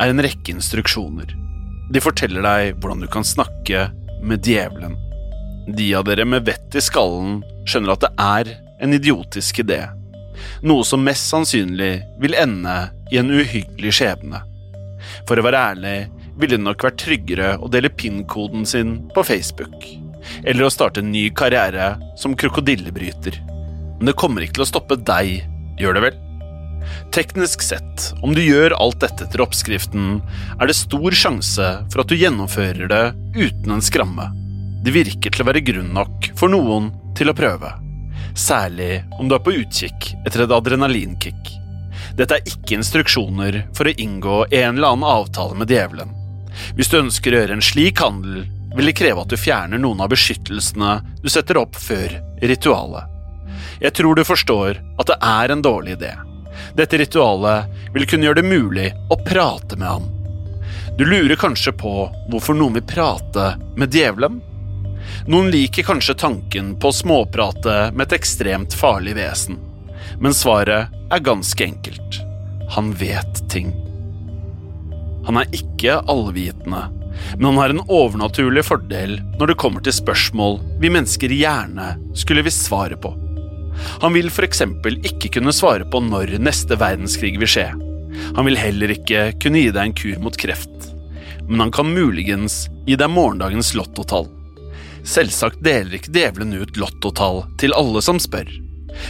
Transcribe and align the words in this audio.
Er 0.00 0.12
en 0.12 0.22
rekke 0.24 0.54
instruksjoner. 0.54 1.36
De 1.90 2.02
forteller 2.02 2.44
deg 2.46 2.80
hvordan 2.80 3.04
du 3.04 3.08
kan 3.10 3.26
snakke 3.26 3.88
med 4.22 4.46
djevelen. 4.46 4.96
De 5.76 5.92
av 5.94 6.06
dere 6.08 6.26
med 6.26 6.46
vett 6.48 6.76
i 6.76 6.82
skallen 6.82 7.40
skjønner 7.68 7.94
at 7.94 8.04
det 8.06 8.12
er 8.24 8.52
en 8.80 8.94
idiotisk 8.96 9.60
idé. 9.64 9.82
Noe 10.64 10.86
som 10.88 11.04
mest 11.04 11.28
sannsynlig 11.28 11.92
vil 12.22 12.36
ende 12.38 12.76
i 13.12 13.20
en 13.20 13.30
uhyggelig 13.30 13.92
skjebne. 13.98 14.40
For 15.28 15.38
å 15.38 15.44
være 15.44 15.64
ærlig 15.72 15.96
ville 16.40 16.56
det 16.56 16.64
nok 16.64 16.86
vært 16.86 17.00
tryggere 17.02 17.52
å 17.60 17.68
dele 17.72 17.92
PIN-koden 17.92 18.64
sin 18.68 18.96
på 19.14 19.24
Facebook. 19.26 19.84
Eller 20.44 20.66
å 20.66 20.72
starte 20.72 21.02
en 21.04 21.12
ny 21.12 21.28
karriere 21.36 21.92
som 22.20 22.36
krokodillebryter. 22.38 23.40
Men 23.98 24.10
det 24.10 24.18
kommer 24.20 24.44
ikke 24.44 24.60
til 24.60 24.66
å 24.66 24.72
stoppe 24.72 24.96
deg, 24.96 25.42
gjør 25.80 25.96
det 25.96 26.04
vel? 26.08 26.20
Teknisk 27.14 27.62
sett, 27.62 28.10
om 28.22 28.34
du 28.34 28.42
gjør 28.42 28.76
alt 28.78 29.00
dette 29.02 29.26
etter 29.26 29.42
oppskriften, 29.42 30.20
er 30.60 30.70
det 30.70 30.78
stor 30.78 31.16
sjanse 31.16 31.70
for 31.90 32.02
at 32.02 32.10
du 32.10 32.18
gjennomfører 32.18 32.90
det 32.90 33.04
uten 33.38 33.74
en 33.74 33.84
skramme. 33.84 34.28
Det 34.84 34.94
virker 34.94 35.32
til 35.34 35.44
å 35.44 35.48
være 35.50 35.64
grunn 35.64 35.90
nok 35.96 36.30
for 36.38 36.52
noen 36.52 36.90
til 37.18 37.32
å 37.32 37.36
prøve. 37.36 37.72
Særlig 38.38 39.02
om 39.18 39.28
du 39.28 39.34
er 39.36 39.42
på 39.44 39.56
utkikk 39.58 40.12
etter 40.24 40.44
et 40.44 40.54
adrenalinkick. 40.54 41.50
Dette 42.16 42.38
er 42.38 42.48
ikke 42.48 42.78
instruksjoner 42.78 43.64
for 43.76 43.90
å 43.90 43.96
inngå 43.96 44.38
en 44.46 44.78
eller 44.78 44.94
annen 44.94 45.10
avtale 45.10 45.58
med 45.58 45.70
djevelen. 45.70 46.14
Hvis 46.78 46.90
du 46.90 47.00
ønsker 47.00 47.34
å 47.34 47.42
gjøre 47.42 47.58
en 47.58 47.64
slik 47.64 48.00
handel, 48.02 48.44
vil 48.76 48.86
det 48.86 48.96
kreve 48.98 49.24
at 49.24 49.30
du 49.32 49.38
fjerner 49.40 49.82
noen 49.82 50.02
av 50.02 50.10
beskyttelsene 50.12 50.96
du 51.22 51.28
setter 51.32 51.58
opp 51.58 51.78
før 51.78 52.16
ritualet. 52.42 53.18
Jeg 53.82 53.96
tror 53.96 54.16
du 54.16 54.24
forstår 54.26 54.78
at 55.00 55.10
det 55.10 55.18
er 55.26 55.52
en 55.52 55.64
dårlig 55.64 55.96
idé. 55.98 56.14
Dette 56.76 56.98
ritualet 56.98 57.64
vil 57.94 58.06
kunne 58.06 58.28
gjøre 58.28 58.42
det 58.42 58.48
mulig 58.48 58.88
å 59.10 59.18
prate 59.24 59.76
med 59.76 59.88
ham. 59.88 60.08
Du 60.98 61.04
lurer 61.06 61.36
kanskje 61.36 61.72
på 61.72 61.92
hvorfor 62.30 62.54
noen 62.54 62.76
vil 62.78 62.86
prate 62.86 63.54
med 63.78 63.94
djevelen? 63.94 64.40
Noen 65.30 65.50
liker 65.50 65.86
kanskje 65.86 66.14
tanken 66.14 66.74
på 66.80 66.90
å 66.90 66.94
småprate 66.94 67.76
med 67.94 68.06
et 68.06 68.18
ekstremt 68.20 68.74
farlig 68.76 69.16
vesen, 69.18 69.58
men 70.20 70.36
svaret 70.36 70.92
er 71.10 71.24
ganske 71.24 71.64
enkelt. 71.64 72.20
Han 72.76 72.92
vet 73.00 73.42
ting. 73.50 73.72
Han 75.26 75.40
er 75.40 75.56
ikke 75.56 75.98
allvitende, 76.08 76.84
men 77.36 77.48
han 77.50 77.58
har 77.62 77.74
en 77.74 77.82
overnaturlig 77.88 78.64
fordel 78.68 79.18
når 79.38 79.52
det 79.52 79.58
kommer 79.60 79.84
til 79.84 79.96
spørsmål 79.96 80.60
vi 80.80 80.92
mennesker 80.92 81.32
gjerne 81.34 81.94
skulle 82.16 82.44
visst 82.46 82.68
svaret 82.68 83.00
på. 83.02 83.12
Han 84.00 84.14
vil 84.16 84.30
f.eks. 84.30 84.62
ikke 85.10 85.32
kunne 85.36 85.54
svare 85.54 85.86
på 85.88 86.02
når 86.04 86.36
neste 86.42 86.78
verdenskrig 86.80 87.36
vil 87.40 87.50
skje. 87.50 87.68
Han 88.36 88.46
vil 88.46 88.58
heller 88.58 88.92
ikke 88.94 89.30
kunne 89.42 89.62
gi 89.62 89.70
deg 89.72 89.82
en 89.82 89.96
kur 89.96 90.22
mot 90.24 90.36
kreft. 90.36 90.90
Men 91.48 91.66
han 91.66 91.72
kan 91.74 91.92
muligens 91.94 92.66
gi 92.86 92.96
deg 92.98 93.10
morgendagens 93.10 93.74
lottotall. 93.74 94.28
Selvsagt 95.06 95.62
deler 95.64 95.96
ikke 95.96 96.12
djevelen 96.14 96.54
ut 96.60 96.76
lottotall 96.78 97.44
til 97.60 97.74
alle 97.76 98.02
som 98.04 98.20
spør. 98.20 98.50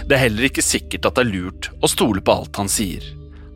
Det 0.07 0.17
er 0.17 0.25
heller 0.27 0.49
ikke 0.49 0.65
sikkert 0.65 1.09
at 1.09 1.19
det 1.19 1.27
er 1.27 1.33
lurt 1.35 1.71
å 1.83 1.91
stole 1.91 2.23
på 2.25 2.35
alt 2.41 2.61
han 2.61 2.71
sier. 2.71 3.05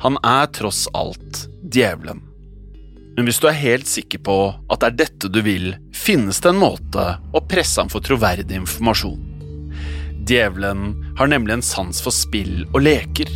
Han 0.04 0.19
er 0.26 0.48
tross 0.53 0.86
alt 0.97 1.44
djevelen. 1.62 2.22
Men 3.14 3.28
hvis 3.28 3.38
du 3.38 3.47
er 3.47 3.60
helt 3.60 3.86
sikker 3.86 4.20
på 4.26 4.38
at 4.53 4.82
det 4.82 4.88
er 4.88 4.98
dette 5.04 5.30
du 5.30 5.38
vil, 5.47 5.74
finnes 5.94 6.41
det 6.42 6.50
en 6.50 6.60
måte 6.60 7.04
å 7.32 7.44
presse 7.47 7.78
ham 7.80 7.92
for 7.92 8.03
troverdig 8.04 8.58
informasjon. 8.58 9.20
Djevelen 10.26 10.97
har 11.19 11.30
nemlig 11.30 11.58
en 11.58 11.64
sans 11.64 12.00
for 12.02 12.14
spill 12.14 12.64
og 12.72 12.84
leker. 12.84 13.30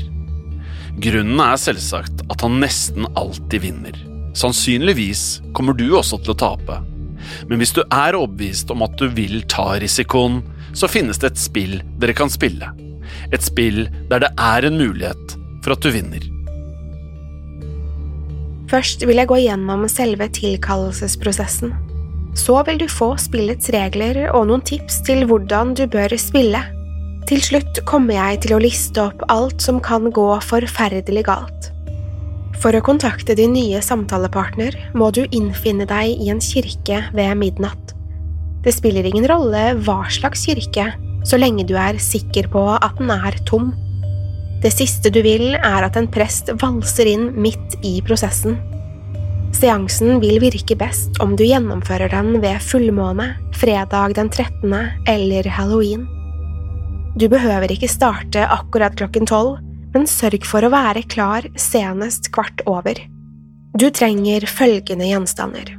Grunnen 0.98 1.40
er 1.42 1.58
selvsagt 1.60 2.24
at 2.26 2.42
han 2.42 2.58
nesten 2.62 3.06
alltid 3.14 3.62
vinner. 3.62 3.98
Sannsynligvis 4.38 5.40
kommer 5.54 5.76
du 5.78 5.86
også 5.96 6.18
til 6.22 6.34
å 6.34 6.38
tape. 6.38 6.78
Men 7.50 7.60
hvis 7.60 7.74
du 7.74 7.82
er 7.84 8.16
overbevist 8.18 8.70
om 8.74 8.82
at 8.86 8.96
du 8.98 9.08
vil 9.14 9.42
ta 9.50 9.76
risikoen, 9.82 10.40
så 10.74 10.90
finnes 10.90 11.18
det 11.18 11.32
et 11.32 11.40
spill 11.42 11.78
dere 12.00 12.16
kan 12.18 12.30
spille. 12.30 12.70
Et 13.32 13.42
spill 13.44 13.86
der 14.10 14.24
det 14.24 14.32
er 14.34 14.66
en 14.68 14.78
mulighet 14.78 15.36
for 15.64 15.74
at 15.74 15.84
du 15.84 15.90
vinner. 15.94 16.22
Først 18.68 19.04
vil 19.08 19.16
jeg 19.16 19.30
gå 19.30 19.38
gjennom 19.46 19.86
selve 19.88 20.28
tilkallelsesprosessen. 20.36 21.72
Så 22.36 22.58
vil 22.68 22.82
du 22.82 22.86
få 22.90 23.14
spillets 23.18 23.70
regler 23.74 24.26
og 24.28 24.50
noen 24.50 24.62
tips 24.66 25.00
til 25.06 25.24
hvordan 25.30 25.72
du 25.78 25.86
bør 25.90 26.14
spille. 26.20 26.60
Til 27.28 27.42
slutt 27.44 27.82
kommer 27.84 28.16
jeg 28.16 28.38
til 28.46 28.54
å 28.56 28.60
liste 28.62 29.02
opp 29.02 29.20
alt 29.28 29.60
som 29.60 29.82
kan 29.84 30.06
gå 30.16 30.28
forferdelig 30.40 31.26
galt. 31.26 31.68
For 32.62 32.72
å 32.72 32.80
kontakte 32.80 33.36
din 33.36 33.52
nye 33.52 33.82
samtalepartner 33.84 34.78
må 34.96 35.10
du 35.12 35.26
innfinne 35.26 35.84
deg 35.90 36.24
i 36.24 36.30
en 36.32 36.40
kirke 36.40 37.02
ved 37.12 37.36
midnatt. 37.36 37.92
Det 38.64 38.72
spiller 38.72 39.04
ingen 39.04 39.28
rolle 39.28 39.76
hva 39.84 40.00
slags 40.08 40.46
kirke, 40.48 40.88
så 41.28 41.36
lenge 41.36 41.68
du 41.68 41.76
er 41.76 42.00
sikker 42.00 42.48
på 42.48 42.64
at 42.78 42.96
den 42.96 43.12
er 43.12 43.36
tom. 43.44 43.74
Det 44.64 44.72
siste 44.72 45.12
du 45.12 45.20
vil, 45.20 45.52
er 45.52 45.84
at 45.84 46.00
en 46.00 46.08
prest 46.08 46.48
valser 46.64 47.12
inn 47.12 47.30
midt 47.36 47.76
i 47.84 47.98
prosessen. 48.08 48.56
Seansen 49.52 50.16
vil 50.24 50.40
virke 50.40 50.80
best 50.80 51.20
om 51.20 51.36
du 51.36 51.44
gjennomfører 51.44 52.08
den 52.08 52.40
ved 52.40 52.56
fullmåne, 52.64 53.34
fredag 53.52 54.16
den 54.16 54.32
13. 54.32 54.72
eller 55.04 55.56
halloween. 55.60 56.08
Du 57.16 57.28
behøver 57.30 57.72
ikke 57.72 57.88
starte 57.90 58.44
akkurat 58.52 58.96
klokken 58.98 59.28
tolv, 59.28 59.58
men 59.94 60.04
sørg 60.08 60.44
for 60.46 60.64
å 60.64 60.72
være 60.72 61.06
klar 61.08 61.46
senest 61.58 62.30
kvart 62.34 62.60
over. 62.68 62.98
Du 63.78 63.88
trenger 63.94 64.44
følgende 64.48 65.08
gjenstander. 65.08 65.72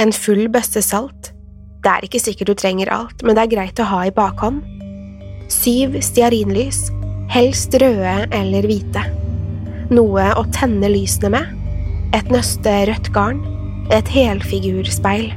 En 0.00 0.12
full 0.12 0.48
bøsse 0.52 0.82
salt. 0.84 1.32
Det 1.80 1.92
er 1.92 2.04
ikke 2.04 2.20
sikkert 2.20 2.52
du 2.52 2.58
trenger 2.60 2.90
alt, 2.92 3.24
men 3.24 3.36
det 3.36 3.46
er 3.46 3.54
greit 3.54 3.80
å 3.80 3.88
ha 3.88 4.02
i 4.08 4.14
bakhånd. 4.14 4.60
Syv 5.50 5.96
stearinlys, 6.04 6.88
helst 7.32 7.74
røde 7.80 8.16
eller 8.36 8.68
hvite. 8.68 9.04
Noe 9.90 10.28
å 10.38 10.44
tenne 10.54 10.90
lysene 10.92 11.32
med. 11.34 11.56
Et 12.14 12.30
nøste 12.30 12.74
rødt 12.90 13.12
garn. 13.14 13.40
Et 13.90 14.06
helfigurspeil. 14.12 15.30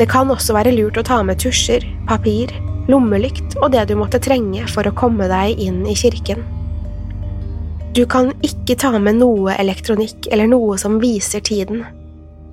Det 0.00 0.06
kan 0.08 0.30
også 0.32 0.54
være 0.56 0.72
lurt 0.72 0.96
å 0.96 1.04
ta 1.04 1.18
med 1.26 1.42
tusjer, 1.42 1.84
papir, 2.08 2.54
lommelykt 2.90 3.56
og 3.60 3.70
det 3.74 3.86
du 3.90 3.96
måtte 3.98 4.20
trenge 4.22 4.66
for 4.70 4.86
å 4.86 4.94
komme 4.96 5.28
deg 5.30 5.60
inn 5.62 5.84
i 5.88 5.96
kirken. 5.98 6.42
Du 7.94 8.04
kan 8.06 8.30
ikke 8.46 8.76
ta 8.78 8.92
med 9.02 9.18
noe 9.18 9.56
elektronikk 9.58 10.28
eller 10.30 10.46
noe 10.50 10.76
som 10.78 11.00
viser 11.02 11.42
tiden. 11.42 11.82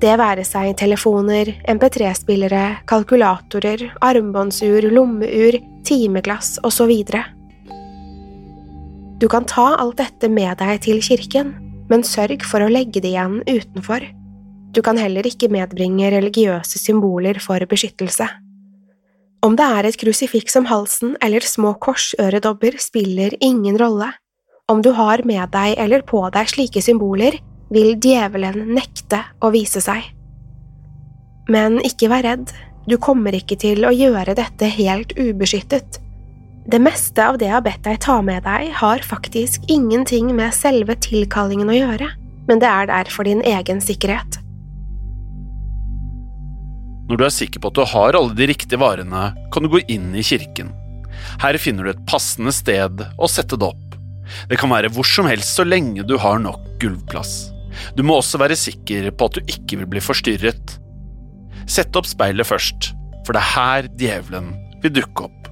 Det 0.01 0.15
være 0.17 0.43
seg 0.45 0.75
telefoner, 0.77 1.51
MP3-spillere, 1.69 2.83
kalkulatorer, 2.89 3.83
armbåndsur, 4.05 4.89
lommeur, 4.93 5.57
timeglass 5.85 6.57
osv. 6.65 6.93
Du 9.17 9.27
kan 9.29 9.45
ta 9.49 9.71
alt 9.77 9.97
dette 10.01 10.29
med 10.29 10.57
deg 10.61 10.81
til 10.85 11.01
kirken, 11.05 11.53
men 11.89 12.05
sørg 12.05 12.45
for 12.45 12.61
å 12.61 12.69
legge 12.69 13.01
det 13.01 13.13
igjen 13.13 13.39
utenfor. 13.45 14.05
Du 14.73 14.83
kan 14.85 14.97
heller 15.01 15.25
ikke 15.25 15.49
medbringe 15.49 16.11
religiøse 16.13 16.81
symboler 16.81 17.39
for 17.41 17.61
beskyttelse. 17.69 18.27
Om 19.47 19.55
det 19.55 19.63
er 19.63 19.87
et 19.87 19.95
krusifiks 20.01 20.57
om 20.59 20.65
halsen 20.67 21.13
eller 21.23 21.45
små 21.45 21.77
korsøredobber, 21.79 22.75
spiller 22.83 23.35
ingen 23.39 23.77
rolle. 23.79 24.09
Om 24.67 24.81
du 24.83 24.89
har 24.97 25.23
med 25.23 25.53
deg 25.53 25.77
eller 25.79 26.03
på 26.03 26.19
deg 26.35 26.49
slike 26.51 26.81
symboler, 26.83 27.37
vil 27.71 27.93
djevelen 28.03 28.73
nekte 28.75 29.21
å 29.39 29.51
vise 29.53 29.79
seg. 29.83 30.03
Men 31.47 31.79
ikke 31.87 32.09
vær 32.11 32.25
redd, 32.27 32.51
du 32.87 32.97
kommer 32.99 33.35
ikke 33.35 33.55
til 33.59 33.87
å 33.87 33.93
gjøre 33.95 34.35
dette 34.35 34.67
helt 34.73 35.13
ubeskyttet. 35.15 36.01
Det 36.67 36.81
meste 36.83 37.23
av 37.23 37.39
det 37.39 37.47
jeg 37.47 37.55
har 37.55 37.63
bedt 37.63 37.85
deg 37.87 38.01
ta 38.03 38.17
med 38.19 38.43
deg, 38.43 38.73
har 38.81 39.03
faktisk 39.03 39.69
ingenting 39.71 40.33
med 40.35 40.55
selve 40.55 40.97
tilkallingen 40.99 41.71
å 41.71 41.77
gjøre, 41.77 42.11
men 42.51 42.59
det 42.63 42.67
er 42.67 42.91
der 42.91 43.11
for 43.11 43.27
din 43.27 43.43
egen 43.47 43.79
sikkerhet. 43.83 44.41
Når 47.07 47.19
du 47.19 47.23
er 47.23 47.33
sikker 47.33 47.63
på 47.63 47.71
at 47.71 47.77
du 47.77 47.85
har 47.87 48.17
alle 48.19 48.35
de 48.35 48.47
riktige 48.49 48.79
varene, 48.81 49.29
kan 49.53 49.63
du 49.63 49.71
gå 49.71 49.79
inn 49.87 50.11
i 50.17 50.25
kirken. 50.25 50.73
Her 51.41 51.57
finner 51.61 51.87
du 51.87 51.93
et 51.93 52.07
passende 52.09 52.51
sted 52.55 53.03
å 53.17 53.29
sette 53.31 53.59
det 53.59 53.69
opp. 53.69 53.95
Det 54.51 54.59
kan 54.59 54.71
være 54.73 54.91
hvor 54.91 55.07
som 55.07 55.29
helst 55.29 55.55
så 55.55 55.63
lenge 55.63 56.03
du 56.03 56.17
har 56.19 56.41
nok 56.43 56.65
gulvplass. 56.81 57.53
Du 57.95 58.03
må 58.03 58.17
også 58.19 58.41
være 58.41 58.57
sikker 58.59 59.09
på 59.15 59.29
at 59.29 59.37
du 59.37 59.53
ikke 59.53 59.79
vil 59.81 59.89
bli 59.93 60.03
forstyrret. 60.03 60.77
Sett 61.67 61.95
opp 61.99 62.07
speilet 62.09 62.47
først, 62.47 62.91
for 63.25 63.35
det 63.35 63.43
er 63.43 63.53
her 63.53 63.89
djevelen 63.99 64.51
vil 64.83 64.95
dukke 64.99 65.27
opp. 65.29 65.49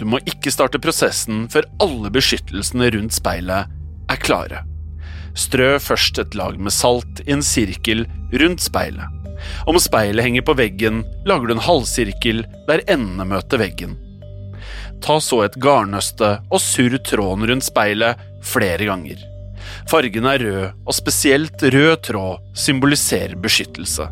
Du 0.00 0.06
må 0.08 0.20
ikke 0.28 0.52
starte 0.52 0.80
prosessen 0.80 1.44
før 1.52 1.68
alle 1.84 2.12
beskyttelsene 2.14 2.88
rundt 2.94 3.16
speilet 3.16 3.68
er 4.08 4.22
klare. 4.24 4.64
Strø 5.38 5.76
først 5.82 6.18
et 6.18 6.34
lag 6.38 6.56
med 6.58 6.74
salt 6.74 7.22
i 7.26 7.34
en 7.36 7.44
sirkel 7.44 8.06
rundt 8.40 8.64
speilet. 8.64 9.17
Om 9.66 9.78
speilet 9.82 10.24
henger 10.24 10.44
på 10.46 10.56
veggen, 10.58 11.02
lager 11.28 11.48
du 11.48 11.56
en 11.56 11.66
halvsirkel 11.68 12.44
der 12.68 12.84
endene 12.90 13.26
møter 13.28 13.62
veggen. 13.62 13.96
Ta 15.04 15.18
så 15.22 15.44
et 15.44 15.58
garnnøste 15.62 16.38
og 16.50 16.62
surr 16.62 16.98
tråden 17.06 17.46
rundt 17.48 17.66
speilet 17.68 18.18
flere 18.44 18.88
ganger. 18.88 19.20
Fargen 19.90 20.26
er 20.28 20.42
rød, 20.42 20.64
og 20.86 20.96
spesielt 20.96 21.62
rød 21.62 21.96
tråd 22.08 22.56
symboliserer 22.56 23.36
beskyttelse. 23.40 24.08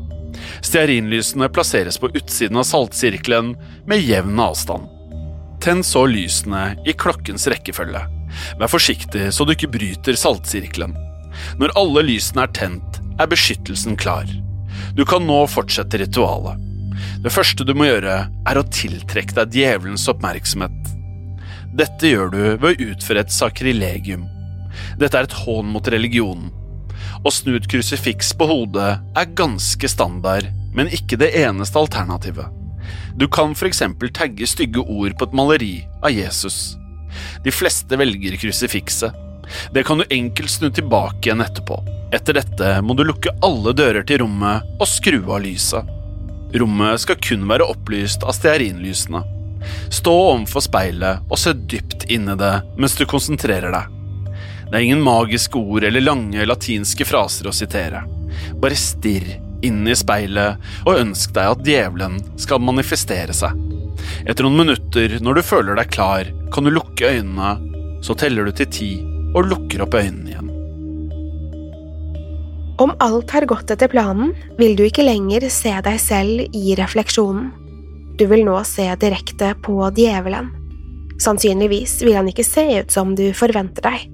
Stearinlysene 0.64 1.49
plasseres 1.52 1.99
på 1.99 2.11
utsiden 2.14 2.61
av 2.61 2.67
saltsirkelen 2.69 3.55
med 3.88 4.05
jevn 4.05 4.40
avstand. 4.43 4.87
Tenn 5.64 5.82
så 5.87 6.05
lysene 6.06 6.75
i 6.87 6.94
klokkens 6.94 7.49
rekkefølge. 7.50 8.02
Vær 8.61 8.70
forsiktig 8.70 9.31
så 9.32 9.46
du 9.46 9.55
ikke 9.55 9.73
bryter 9.73 10.19
saltsirkelen. 10.19 10.94
Når 11.61 11.75
alle 11.78 12.05
lysene 12.11 12.44
er 12.44 12.52
tent, 12.56 13.00
er 13.20 13.31
beskyttelsen 13.31 13.96
klar. 13.99 14.28
Du 14.94 15.05
kan 15.09 15.25
nå 15.27 15.41
fortsette 15.50 15.99
ritualet. 16.00 16.62
Det 17.25 17.33
første 17.33 17.65
du 17.67 17.73
må 17.77 17.88
gjøre, 17.88 18.19
er 18.29 18.59
å 18.59 18.69
tiltrekke 18.73 19.35
deg 19.37 19.56
djevelens 19.56 20.06
oppmerksomhet. 20.12 20.93
Dette 21.77 22.09
gjør 22.09 22.31
du 22.33 22.43
ved 22.62 22.69
å 22.71 22.91
utføre 22.93 23.25
et 23.25 23.35
sakrilegium. 23.35 24.25
Dette 25.00 25.19
er 25.19 25.27
et 25.29 25.38
hån 25.44 25.69
mot 25.73 25.88
religionen. 25.93 26.53
Å 27.27 27.33
snu 27.33 27.56
et 27.56 27.69
krusifiks 27.69 28.33
på 28.38 28.47
hodet 28.49 28.93
er 29.19 29.35
ganske 29.37 29.91
standard, 29.91 30.49
men 30.77 30.93
ikke 30.93 31.19
det 31.21 31.33
eneste 31.41 31.81
alternativet. 31.81 32.49
Du 33.17 33.27
kan 33.33 33.55
f.eks. 33.56 33.83
tagge 34.15 34.49
stygge 34.49 34.83
ord 34.85 35.17
på 35.19 35.27
et 35.27 35.37
maleri 35.37 35.75
av 36.03 36.12
Jesus. 36.15 36.77
De 37.44 37.53
fleste 37.55 37.97
velger 37.99 38.37
krusifikset. 38.41 39.15
Det 39.75 39.84
kan 39.87 39.98
du 39.98 40.04
enkelt 40.10 40.50
snu 40.50 40.70
tilbake 40.70 41.28
igjen 41.28 41.44
etterpå. 41.44 41.78
Etter 42.14 42.38
dette 42.38 42.72
må 42.82 42.94
du 42.94 43.04
lukke 43.06 43.34
alle 43.44 43.75
dører 43.76 44.06
til 44.06 44.22
rommet 44.22 44.66
og 44.81 44.88
skru 44.90 45.19
av 45.25 45.43
lyset. 45.44 45.88
Rommet 46.56 47.02
skal 47.02 47.19
kun 47.20 47.46
være 47.50 47.66
opplyst 47.66 48.25
av 48.25 48.37
stearinlysene. 48.37 49.22
Stå 49.90 50.12
overfor 50.12 50.62
speilet 50.62 51.26
og 51.26 51.40
se 51.40 51.52
dypt 51.56 52.06
inn 52.12 52.28
i 52.31 52.38
det 52.38 52.52
mens 52.78 52.94
du 52.98 53.04
konsentrerer 53.08 53.75
deg. 53.75 53.93
Det 54.66 54.75
er 54.75 54.84
ingen 54.84 55.02
magiske 55.02 55.58
ord 55.58 55.87
eller 55.87 56.02
lange 56.04 56.46
latinske 56.46 57.06
fraser 57.06 57.50
å 57.50 57.54
sitere. 57.54 58.04
Bare 58.62 58.78
stirr 58.78 59.37
inn 59.66 59.87
i 59.88 59.96
speilet 59.96 60.62
og 60.84 61.00
ønsk 61.00 61.34
deg 61.34 61.52
at 61.52 61.66
djevelen 61.66 62.19
skal 62.38 62.62
manifestere 62.62 63.34
seg. 63.34 63.54
Etter 64.26 64.46
noen 64.46 64.60
minutter, 64.60 65.19
når 65.22 65.38
du 65.38 65.46
føler 65.46 65.78
deg 65.78 65.90
klar, 65.94 66.31
kan 66.54 66.66
du 66.66 66.75
lukke 66.75 67.10
øynene, 67.16 67.56
så 68.04 68.14
teller 68.19 68.46
du 68.46 68.54
til 68.54 68.70
ti 68.70 68.90
og 69.37 69.50
lukker 69.50 69.85
opp 69.85 69.97
øynene 69.99 70.33
igjen. 70.33 70.53
Om 72.81 72.93
alt 73.00 73.31
har 73.33 73.47
gått 73.49 73.71
etter 73.73 73.88
planen, 73.88 74.35
vil 74.59 74.75
du 74.77 74.85
ikke 74.85 75.05
lenger 75.06 75.47
se 75.53 75.73
deg 75.85 76.00
selv 76.00 76.56
i 76.56 76.75
refleksjonen. 76.77 77.49
Du 78.21 78.27
vil 78.29 78.44
nå 78.44 78.56
se 78.69 78.85
direkte 79.00 79.55
på 79.65 79.79
djevelen. 79.97 80.50
Sannsynligvis 81.21 82.03
vil 82.05 82.17
han 82.19 82.29
ikke 82.29 82.44
se 82.44 82.67
ut 82.83 82.93
som 82.93 83.15
du 83.17 83.31
forventer 83.37 83.85
deg. 83.85 84.05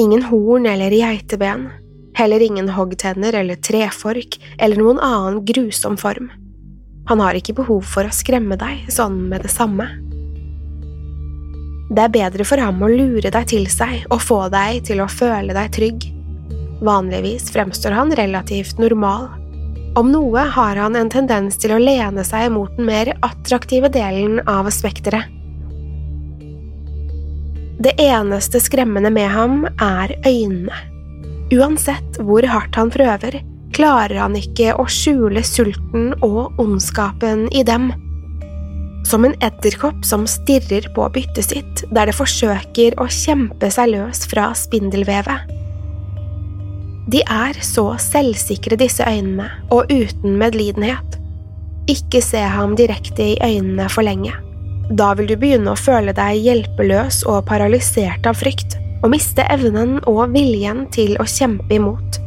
Ingen 0.00 0.24
horn 0.30 0.68
eller 0.68 0.92
geiteben, 0.94 1.68
heller 2.16 2.44
ingen 2.44 2.70
hoggtenner 2.72 3.36
eller 3.36 3.60
trefork 3.60 4.38
eller 4.56 4.80
noen 4.80 5.00
annen 5.04 5.42
grusom 5.48 5.96
form. 6.00 6.30
Han 7.08 7.20
har 7.24 7.36
ikke 7.36 7.56
behov 7.60 7.84
for 7.88 8.08
å 8.08 8.12
skremme 8.12 8.56
deg 8.60 8.88
sånn 8.92 9.26
med 9.28 9.44
det 9.44 9.52
samme. 9.52 9.88
Det 11.88 12.04
er 12.04 12.12
bedre 12.12 12.44
for 12.44 12.60
ham 12.60 12.82
å 12.84 12.92
lure 12.92 13.32
deg 13.32 13.48
til 13.48 13.66
seg 13.72 14.04
og 14.12 14.20
få 14.22 14.44
deg 14.52 14.84
til 14.90 15.00
å 15.00 15.08
føle 15.08 15.56
deg 15.56 15.72
trygg 15.72 16.08
Vanligvis 16.80 17.50
fremstår 17.50 17.90
han 17.90 18.16
relativt 18.16 18.78
normal. 18.78 19.28
Om 19.94 20.12
noe 20.12 20.44
har 20.54 20.76
han 20.76 20.96
en 20.96 21.10
tendens 21.10 21.58
til 21.58 21.74
å 21.74 21.80
lene 21.82 22.22
seg 22.24 22.52
mot 22.54 22.70
den 22.76 22.86
mer 22.86 23.10
attraktive 23.26 23.90
delen 23.90 24.38
av 24.46 24.68
spekteret. 24.70 25.34
Det 27.78 27.94
eneste 28.02 28.60
skremmende 28.62 29.10
med 29.14 29.30
ham 29.30 29.64
er 29.82 30.14
øynene. 30.26 30.84
Uansett 31.54 32.18
hvor 32.20 32.44
hardt 32.46 32.76
han 32.76 32.90
prøver, 32.92 33.38
klarer 33.74 34.18
han 34.20 34.36
ikke 34.36 34.74
å 34.78 34.84
skjule 34.90 35.42
sulten 35.46 36.10
og 36.26 36.58
ondskapen 36.60 37.46
i 37.54 37.62
dem. 37.66 37.90
Som 39.08 39.24
en 39.24 39.36
edderkopp 39.40 40.04
som 40.04 40.26
stirrer 40.28 40.90
på 40.92 41.06
byttet 41.14 41.46
sitt 41.48 41.84
der 41.94 42.10
det 42.10 42.16
forsøker 42.18 42.98
å 43.00 43.06
kjempe 43.08 43.70
seg 43.72 43.94
løs 43.94 44.26
fra 44.28 44.50
spindelvevet. 44.58 45.54
De 47.08 47.22
er 47.24 47.56
så 47.64 47.94
selvsikre, 48.04 48.76
disse 48.76 49.00
øynene, 49.00 49.46
og 49.72 49.88
uten 49.88 50.36
medlidenhet. 50.36 51.16
Ikke 51.88 52.20
se 52.20 52.42
ham 52.52 52.74
direkte 52.76 53.30
i 53.30 53.38
øynene 53.40 53.88
for 53.88 54.04
lenge. 54.04 54.34
Da 54.92 55.14
vil 55.16 55.30
du 55.30 55.38
begynne 55.40 55.72
å 55.72 55.80
føle 55.80 56.12
deg 56.16 56.44
hjelpeløs 56.44 57.22
og 57.28 57.46
paralysert 57.48 58.28
av 58.28 58.36
frykt, 58.36 58.76
og 59.00 59.14
miste 59.14 59.46
evnen 59.48 60.02
og 60.10 60.34
viljen 60.36 60.84
til 60.92 61.16
å 61.16 61.24
kjempe 61.24 61.78
imot. 61.78 62.20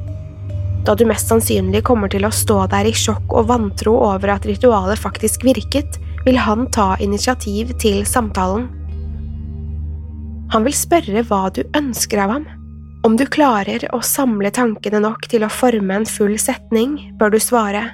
Da 0.81 0.97
du 0.97 1.05
mest 1.05 1.29
sannsynlig 1.29 1.83
kommer 1.85 2.09
til 2.09 2.25
å 2.25 2.33
stå 2.33 2.63
der 2.71 2.89
i 2.89 2.97
sjokk 2.97 3.35
og 3.37 3.51
vantro 3.53 3.99
over 4.01 4.33
at 4.33 4.49
ritualet 4.49 4.97
faktisk 4.97 5.45
virket, 5.45 6.00
vil 6.25 6.37
han 6.37 6.67
ta 6.73 6.95
initiativ 6.99 7.73
til 7.81 8.03
samtalen. 8.05 8.67
Han 10.51 10.65
vil 10.67 10.75
spørre 10.75 11.23
hva 11.29 11.45
du 11.55 11.63
ønsker 11.77 12.21
av 12.23 12.35
ham. 12.35 12.47
Om 13.07 13.15
du 13.17 13.23
klarer 13.25 13.87
å 13.95 14.01
samle 14.05 14.51
tankene 14.53 14.99
nok 15.01 15.25
til 15.31 15.45
å 15.45 15.49
forme 15.49 16.01
en 16.01 16.05
full 16.05 16.35
setning, 16.41 16.99
bør 17.17 17.33
du 17.33 17.39
svare 17.41 17.87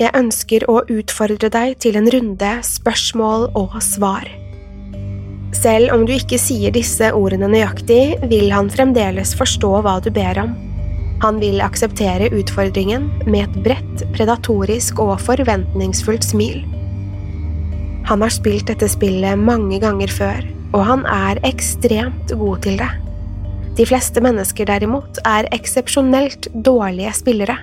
Jeg 0.00 0.14
ønsker 0.16 0.64
å 0.70 0.78
utfordre 0.88 1.50
deg 1.52 1.74
til 1.82 1.98
en 1.98 2.06
runde 2.12 2.52
spørsmål 2.64 3.50
og 3.58 3.74
svar. 3.84 4.28
Selv 5.56 5.92
om 5.92 6.06
du 6.06 6.14
ikke 6.14 6.38
sier 6.40 6.72
disse 6.72 7.10
ordene 7.12 7.50
nøyaktig, 7.50 8.20
vil 8.30 8.52
han 8.54 8.70
fremdeles 8.72 9.34
forstå 9.36 9.72
hva 9.84 9.98
du 10.00 10.08
ber 10.14 10.38
om. 10.40 10.54
Han 11.20 11.40
vil 11.42 11.60
akseptere 11.60 12.30
utfordringen 12.32 13.10
med 13.26 13.42
et 13.48 13.58
bredt, 13.66 14.04
predatorisk 14.14 15.02
og 15.04 15.18
forventningsfullt 15.26 16.24
smil. 16.24 16.62
Han 18.10 18.24
har 18.24 18.32
spilt 18.34 18.66
dette 18.66 18.88
spillet 18.90 19.38
mange 19.38 19.76
ganger 19.78 20.10
før, 20.10 20.46
og 20.74 20.80
han 20.82 21.04
er 21.06 21.38
ekstremt 21.46 22.32
god 22.34 22.64
til 22.64 22.80
det. 22.80 22.88
De 23.78 23.86
fleste 23.86 24.18
mennesker 24.24 24.66
derimot 24.66 25.20
er 25.22 25.46
eksepsjonelt 25.54 26.48
dårlige 26.66 27.12
spillere. 27.14 27.54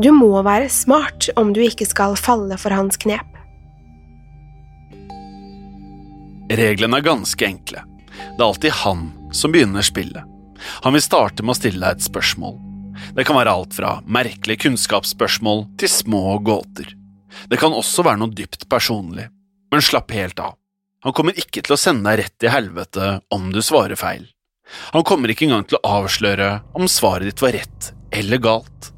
Du 0.00 0.08
må 0.16 0.40
være 0.40 0.70
smart 0.72 1.28
om 1.36 1.52
du 1.52 1.60
ikke 1.66 1.84
skal 1.84 2.16
falle 2.16 2.56
for 2.56 2.72
hans 2.72 2.96
knep. 3.04 3.28
Reglene 6.48 7.02
er 7.02 7.04
ganske 7.04 7.44
enkle. 7.44 7.84
Det 8.08 8.40
er 8.40 8.48
alltid 8.48 8.76
han 8.80 9.06
som 9.36 9.52
begynner 9.52 9.84
spillet. 9.84 10.24
Han 10.80 10.96
vil 10.96 11.04
starte 11.04 11.44
med 11.44 11.58
å 11.58 11.60
stille 11.60 11.84
deg 11.84 12.00
et 12.00 12.08
spørsmål. 12.08 12.56
Det 13.12 13.28
kan 13.28 13.36
være 13.36 13.52
alt 13.52 13.76
fra 13.76 13.98
merkelige 14.08 14.64
kunnskapsspørsmål 14.64 15.66
til 15.76 15.92
små 15.92 16.38
gåter. 16.40 16.88
Det 17.52 17.60
kan 17.60 17.76
også 17.76 18.08
være 18.08 18.24
noe 18.24 18.32
dypt 18.32 18.64
personlig, 18.72 19.28
men 19.74 19.82
slapp 19.82 20.12
helt 20.14 20.38
av. 20.38 20.54
Han 21.02 21.12
kommer 21.12 21.36
ikke 21.36 21.64
til 21.64 21.74
å 21.74 21.80
sende 21.80 22.06
deg 22.06 22.22
rett 22.22 22.46
i 22.46 22.50
helvete 22.52 23.08
om 23.34 23.50
du 23.52 23.58
svarer 23.58 23.98
feil. 23.98 24.28
Han 24.94 25.04
kommer 25.04 25.32
ikke 25.32 25.48
engang 25.48 25.66
til 25.68 25.80
å 25.80 25.96
avsløre 25.98 26.50
om 26.78 26.86
svaret 26.88 27.28
ditt 27.28 27.42
var 27.42 27.56
rett 27.56 27.88
eller 28.14 28.38
galt. 28.38 28.92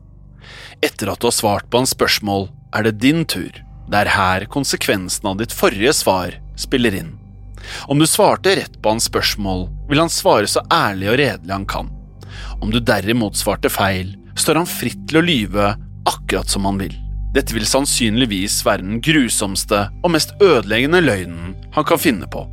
Etter 0.84 1.08
at 1.10 1.22
du 1.22 1.30
har 1.30 1.34
svart 1.34 1.70
på 1.72 1.80
hans 1.80 1.94
spørsmål, 1.96 2.50
er 2.76 2.84
det 2.86 2.98
din 3.00 3.24
tur. 3.24 3.56
Det 3.88 4.02
er 4.02 4.12
her 4.12 4.46
konsekvensen 4.52 5.30
av 5.32 5.40
ditt 5.40 5.54
forrige 5.56 5.94
svar 5.96 6.36
spiller 6.60 6.98
inn. 7.00 7.14
Om 7.88 7.98
du 7.98 8.06
svarte 8.06 8.52
rett 8.60 8.76
på 8.82 8.92
hans 8.92 9.08
spørsmål, 9.08 9.66
vil 9.88 10.04
han 10.04 10.12
svare 10.12 10.46
så 10.50 10.60
ærlig 10.68 11.08
og 11.14 11.18
redelig 11.22 11.56
han 11.56 11.66
kan. 11.66 11.90
Om 12.60 12.70
du 12.70 12.82
derimot 12.84 13.40
svarte 13.40 13.72
feil, 13.72 14.12
står 14.36 14.60
han 14.60 14.70
fritt 14.70 15.08
til 15.08 15.22
å 15.22 15.26
lyve 15.26 15.72
akkurat 16.06 16.52
som 16.52 16.68
han 16.68 16.84
vil. 16.84 17.05
Dette 17.36 17.52
vil 17.52 17.68
sannsynligvis 17.68 18.62
være 18.64 18.84
den 18.84 19.00
grusomste 19.04 19.86
og 20.00 20.14
mest 20.14 20.32
ødeleggende 20.40 21.02
løgnen 21.04 21.54
han 21.76 21.88
kan 21.88 22.00
finne 22.00 22.28
på. 22.32 22.46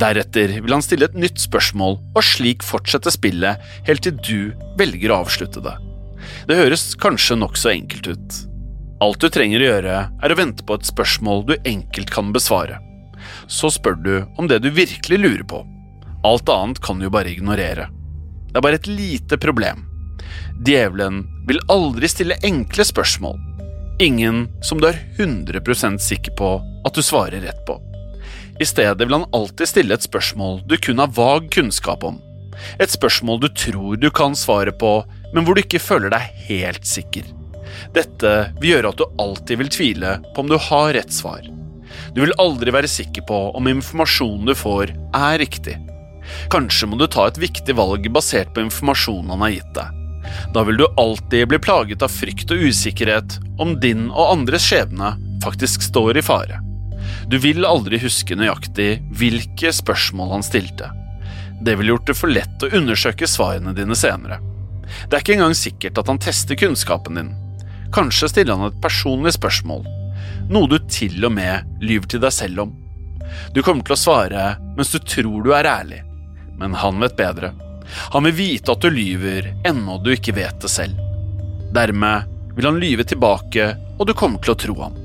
Deretter 0.00 0.58
vil 0.58 0.74
han 0.74 0.84
stille 0.84 1.08
et 1.08 1.16
nytt 1.16 1.40
spørsmål, 1.40 2.00
og 2.12 2.26
slik 2.26 2.64
fortsette 2.66 3.12
spillet 3.14 3.62
helt 3.88 4.04
til 4.04 4.18
du 4.18 4.40
velger 4.78 5.12
å 5.14 5.22
avslutte 5.24 5.62
det. 5.64 5.76
Det 6.50 6.58
høres 6.58 6.90
kanskje 7.00 7.38
nokså 7.38 7.72
enkelt 7.72 8.10
ut. 8.10 8.40
Alt 9.04 9.22
du 9.22 9.30
trenger 9.32 9.62
å 9.62 9.70
gjøre, 9.70 10.00
er 10.22 10.34
å 10.34 10.38
vente 10.38 10.66
på 10.66 10.76
et 10.76 10.88
spørsmål 10.88 11.46
du 11.48 11.54
enkelt 11.62 12.12
kan 12.12 12.34
besvare 12.34 12.80
så 13.46 13.70
spør 13.70 13.94
du 13.94 14.14
om 14.36 14.48
det 14.48 14.60
du 14.64 14.70
virkelig 14.70 15.18
lurer 15.18 15.44
på. 15.48 15.64
Alt 16.24 16.48
annet 16.48 16.80
kan 16.84 16.98
du 16.98 17.08
jo 17.08 17.14
bare 17.14 17.32
ignorere. 17.32 17.88
Det 18.50 18.58
er 18.58 18.64
bare 18.64 18.80
et 18.80 18.88
lite 18.88 19.38
problem. 19.40 19.84
Djevelen 20.64 21.24
vil 21.48 21.60
aldri 21.72 22.08
stille 22.08 22.38
enkle 22.46 22.86
spørsmål. 22.86 23.36
Ingen 24.02 24.48
som 24.62 24.80
du 24.80 24.88
er 24.88 24.96
100% 25.16 26.00
sikker 26.02 26.34
på 26.34 26.48
at 26.84 26.96
du 26.96 27.02
svarer 27.02 27.44
rett 27.46 27.60
på. 27.66 27.76
I 28.58 28.66
stedet 28.66 29.06
vil 29.06 29.14
han 29.14 29.28
alltid 29.34 29.70
stille 29.70 29.94
et 29.94 30.06
spørsmål 30.06 30.64
du 30.66 30.74
kun 30.82 30.98
har 30.98 31.12
vag 31.14 31.46
kunnskap 31.54 32.02
om. 32.06 32.18
Et 32.82 32.90
spørsmål 32.90 33.40
du 33.44 33.48
tror 33.54 33.96
du 34.02 34.08
kan 34.14 34.34
svare 34.38 34.74
på, 34.74 34.96
men 35.34 35.46
hvor 35.46 35.54
du 35.54 35.62
ikke 35.62 35.82
føler 35.82 36.10
deg 36.10 36.44
helt 36.48 36.86
sikker. 36.86 37.30
Dette 37.94 38.34
vil 38.58 38.74
gjøre 38.74 38.90
at 38.90 38.98
du 38.98 39.22
alltid 39.22 39.62
vil 39.62 39.72
tvile 39.78 40.18
på 40.34 40.42
om 40.42 40.50
du 40.50 40.58
har 40.58 40.92
rett 40.98 41.14
svar. 41.14 41.46
Du 42.14 42.22
vil 42.24 42.34
aldri 42.42 42.74
være 42.74 42.90
sikker 42.90 43.26
på 43.30 43.40
om 43.54 43.70
informasjonen 43.70 44.50
du 44.50 44.58
får, 44.58 44.90
er 45.14 45.38
riktig. 45.38 45.78
Kanskje 46.50 46.90
må 46.90 46.98
du 46.98 47.06
ta 47.06 47.28
et 47.30 47.38
viktig 47.38 47.78
valg 47.78 48.10
basert 48.10 48.50
på 48.54 48.66
informasjonen 48.66 49.36
han 49.36 49.46
har 49.46 49.54
gitt 49.54 49.76
deg. 49.78 50.03
Da 50.54 50.64
vil 50.66 50.78
du 50.80 50.86
alltid 51.00 51.48
bli 51.48 51.58
plaget 51.58 52.02
av 52.02 52.12
frykt 52.12 52.52
og 52.54 52.66
usikkerhet 52.70 53.38
om 53.60 53.76
din 53.80 54.08
og 54.10 54.32
andres 54.38 54.66
skjebne 54.66 55.14
faktisk 55.44 55.82
står 55.82 56.18
i 56.18 56.24
fare. 56.24 56.60
Du 57.28 57.38
vil 57.38 57.66
aldri 57.68 57.98
huske 58.00 58.36
nøyaktig 58.36 58.98
hvilke 59.16 59.72
spørsmål 59.72 60.36
han 60.36 60.46
stilte. 60.46 60.90
Det 61.64 61.76
ville 61.76 61.94
gjort 61.94 62.08
det 62.10 62.16
for 62.18 62.32
lett 62.32 62.64
å 62.64 62.70
undersøke 62.76 63.28
svarene 63.28 63.74
dine 63.76 63.96
senere. 63.96 64.40
Det 65.08 65.16
er 65.16 65.24
ikke 65.24 65.36
engang 65.38 65.56
sikkert 65.56 66.00
at 66.00 66.10
han 66.10 66.20
tester 66.20 66.58
kunnskapen 66.60 67.20
din. 67.20 67.34
Kanskje 67.94 68.28
stiller 68.32 68.58
han 68.58 68.68
et 68.68 68.80
personlig 68.82 69.34
spørsmål, 69.36 69.84
noe 70.52 70.70
du 70.70 70.78
til 70.90 71.24
og 71.24 71.32
med 71.36 71.84
lyver 71.84 72.10
til 72.10 72.24
deg 72.24 72.34
selv 72.34 72.66
om. 72.66 72.74
Du 73.54 73.62
kommer 73.62 73.86
til 73.86 73.96
å 73.96 74.00
svare 74.00 74.48
mens 74.76 74.92
du 74.92 74.98
tror 75.00 75.44
du 75.44 75.52
er 75.56 75.68
ærlig, 75.68 76.02
men 76.60 76.76
han 76.80 77.00
vet 77.00 77.16
bedre. 77.18 77.54
Han 78.14 78.28
vil 78.28 78.36
vite 78.38 78.72
at 78.72 78.82
du 78.84 78.90
lyver 78.92 79.52
ennå 79.66 79.98
du 80.02 80.12
ikke 80.14 80.34
vet 80.36 80.60
det 80.62 80.70
selv. 80.72 80.98
Dermed 81.74 82.30
vil 82.54 82.68
han 82.68 82.80
lyve 82.80 83.04
tilbake, 83.04 83.74
og 83.98 84.06
du 84.06 84.14
kommer 84.14 84.42
til 84.42 84.54
å 84.54 84.58
tro 84.58 84.76
ham. 84.82 84.98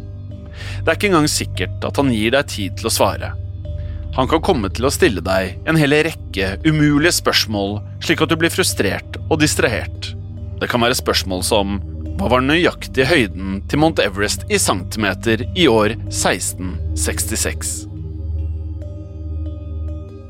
Det 0.83 0.87
er 0.91 0.97
ikke 0.97 1.09
engang 1.11 1.29
sikkert 1.31 1.85
at 1.87 1.99
han 1.99 2.11
gir 2.13 2.33
deg 2.35 2.49
tid 2.51 2.77
til 2.79 2.89
å 2.89 2.93
svare. 2.93 3.33
Han 4.17 4.27
kan 4.29 4.41
komme 4.43 4.71
til 4.73 4.87
å 4.87 4.93
stille 4.93 5.21
deg 5.23 5.69
en 5.69 5.77
hel 5.79 5.93
rekke 6.05 6.55
umulige 6.65 7.13
spørsmål, 7.19 7.77
slik 8.03 8.23
at 8.25 8.31
du 8.31 8.37
blir 8.39 8.53
frustrert 8.53 9.19
og 9.27 9.39
distrahert. 9.43 10.13
Det 10.59 10.67
kan 10.69 10.83
være 10.83 10.97
spørsmål 10.97 11.45
som 11.45 11.77
hva 12.19 12.27
var 12.27 12.43
den 12.43 12.51
nøyaktige 12.51 13.07
høyden 13.07 13.61
til 13.71 13.79
Mount 13.79 14.01
Everest 14.03 14.43
i 14.51 14.59
centimeter 14.59 15.45
i 15.55 15.69
år 15.71 15.95
1666? 16.09 17.88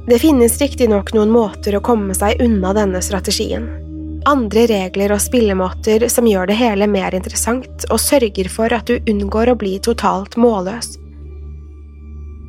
Det 0.09 0.17
finnes 0.19 0.55
riktignok 0.57 1.11
noen 1.13 1.29
måter 1.29 1.75
å 1.77 1.83
komme 1.85 2.15
seg 2.17 2.39
unna 2.41 2.71
denne 2.73 2.97
strategien. 3.05 3.67
Andre 4.25 4.63
regler 4.71 5.13
og 5.13 5.21
spillemåter 5.21 6.07
som 6.09 6.25
gjør 6.25 6.49
det 6.49 6.55
hele 6.57 6.87
mer 6.89 7.13
interessant 7.13 7.85
og 7.93 8.01
sørger 8.01 8.49
for 8.49 8.73
at 8.73 8.89
du 8.89 8.97
unngår 9.11 9.51
å 9.51 9.55
bli 9.61 9.75
totalt 9.85 10.33
målløs. 10.41 10.95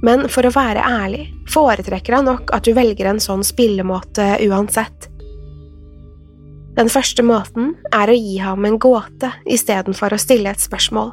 Men 0.00 0.24
for 0.32 0.48
å 0.48 0.54
være 0.56 0.86
ærlig 0.88 1.26
foretrekker 1.52 2.16
han 2.16 2.30
nok 2.30 2.54
at 2.56 2.64
du 2.64 2.72
velger 2.80 3.12
en 3.12 3.20
sånn 3.20 3.44
spillemåte 3.44 4.30
uansett. 4.48 5.10
Den 6.80 6.88
første 6.88 7.20
måten 7.28 7.74
er 7.92 8.08
å 8.08 8.16
gi 8.16 8.40
ham 8.40 8.64
en 8.64 8.80
gåte 8.80 9.34
istedenfor 9.44 10.16
å 10.16 10.22
stille 10.24 10.48
et 10.48 10.64
spørsmål. 10.64 11.12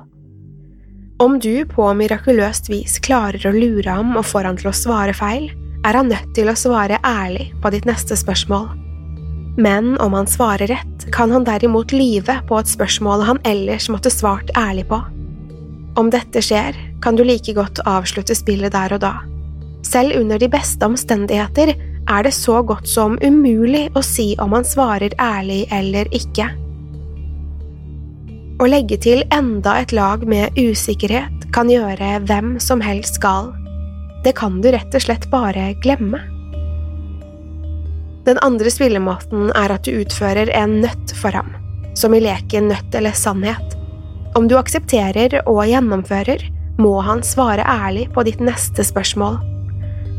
Om 1.20 1.40
du 1.44 1.66
på 1.68 1.92
mirakuløst 1.98 2.72
vis 2.72 3.02
klarer 3.04 3.52
å 3.52 3.58
lure 3.58 4.00
ham 4.00 4.16
og 4.16 4.30
får 4.32 4.54
han 4.54 4.60
til 4.64 4.72
å 4.72 4.80
svare 4.86 5.18
feil, 5.18 5.50
er 5.86 5.98
han 5.98 6.10
nødt 6.12 6.34
til 6.38 6.50
å 6.50 6.58
svare 6.58 7.00
ærlig 7.06 7.52
på 7.62 7.72
ditt 7.74 7.88
neste 7.90 8.18
spørsmål. 8.18 8.70
Men 9.58 9.96
om 10.04 10.14
han 10.14 10.30
svarer 10.30 10.70
rett, 10.70 11.08
kan 11.12 11.32
han 11.34 11.46
derimot 11.48 11.94
lyve 11.96 12.40
på 12.48 12.60
et 12.60 12.70
spørsmål 12.70 13.26
han 13.26 13.40
ellers 13.48 13.90
måtte 13.90 14.14
svart 14.14 14.52
ærlig 14.58 14.86
på. 14.92 15.00
Om 15.98 16.12
dette 16.14 16.44
skjer, 16.46 16.78
kan 17.02 17.18
du 17.18 17.24
like 17.26 17.54
godt 17.58 17.82
avslutte 17.90 18.36
spillet 18.38 18.76
der 18.76 18.94
og 18.94 19.02
da. 19.02 19.16
Selv 19.86 20.18
under 20.20 20.38
de 20.38 20.50
beste 20.52 20.86
omstendigheter 20.86 21.74
er 21.74 22.24
det 22.24 22.34
så 22.36 22.62
godt 22.66 22.88
som 22.90 23.18
umulig 23.24 23.88
å 23.98 24.04
si 24.06 24.34
om 24.42 24.54
han 24.54 24.68
svarer 24.68 25.16
ærlig 25.22 25.66
eller 25.74 26.10
ikke. 26.16 26.48
Å 28.58 28.66
legge 28.66 28.98
til 29.02 29.24
enda 29.34 29.76
et 29.82 29.94
lag 29.94 30.24
med 30.26 30.56
usikkerhet 30.58 31.50
kan 31.54 31.70
gjøre 31.70 32.18
hvem 32.26 32.56
som 32.62 32.82
helst 32.82 33.20
gal. 33.22 33.52
Det 34.28 34.34
kan 34.36 34.58
du 34.62 34.72
rett 34.72 34.92
og 34.92 35.00
slett 35.00 35.30
bare 35.32 35.70
glemme. 35.80 36.18
Den 38.26 38.40
andre 38.44 38.68
spillemåten 38.74 39.54
er 39.56 39.72
at 39.72 39.88
du 39.88 40.02
utfører 40.02 40.52
en 40.52 40.82
nøtt 40.82 41.14
for 41.16 41.32
ham, 41.32 41.54
som 41.96 42.12
i 42.12 42.20
leken 42.20 42.68
nøtt 42.68 42.98
eller 43.00 43.16
sannhet. 43.16 43.78
Om 44.36 44.50
du 44.52 44.58
aksepterer 44.60 45.38
og 45.46 45.64
gjennomfører, 45.72 46.44
må 46.76 46.98
han 47.08 47.24
svare 47.24 47.64
ærlig 47.64 48.10
på 48.12 48.28
ditt 48.28 48.44
neste 48.44 48.84
spørsmål. 48.84 49.40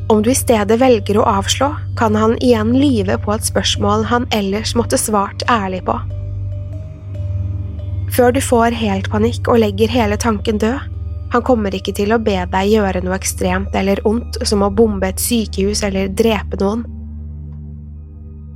Om 0.08 0.24
du 0.24 0.32
i 0.32 0.40
stedet 0.40 0.80
velger 0.80 1.20
å 1.20 1.28
avslå, 1.28 1.68
kan 2.00 2.16
han 2.16 2.38
igjen 2.40 2.72
lyve 2.80 3.20
på 3.20 3.36
et 3.36 3.44
spørsmål 3.44 4.08
han 4.08 4.24
ellers 4.32 4.72
måtte 4.72 4.96
svart 4.96 5.44
ærlig 5.52 5.84
på. 5.84 6.00
Før 8.16 8.32
du 8.32 8.40
får 8.40 8.80
helt 8.80 9.12
panikk 9.12 9.52
og 9.52 9.60
legger 9.66 9.92
hele 9.92 10.16
tanken 10.16 10.64
død, 10.64 10.96
han 11.32 11.44
kommer 11.44 11.74
ikke 11.74 11.94
til 11.96 12.14
å 12.14 12.20
be 12.22 12.36
deg 12.52 12.72
gjøre 12.72 13.02
noe 13.04 13.18
ekstremt 13.18 13.74
eller 13.76 14.00
ondt 14.08 14.40
som 14.48 14.64
å 14.64 14.72
bombe 14.72 15.10
et 15.10 15.20
sykehus 15.22 15.84
eller 15.86 16.08
drepe 16.08 16.60
noen. 16.62 16.86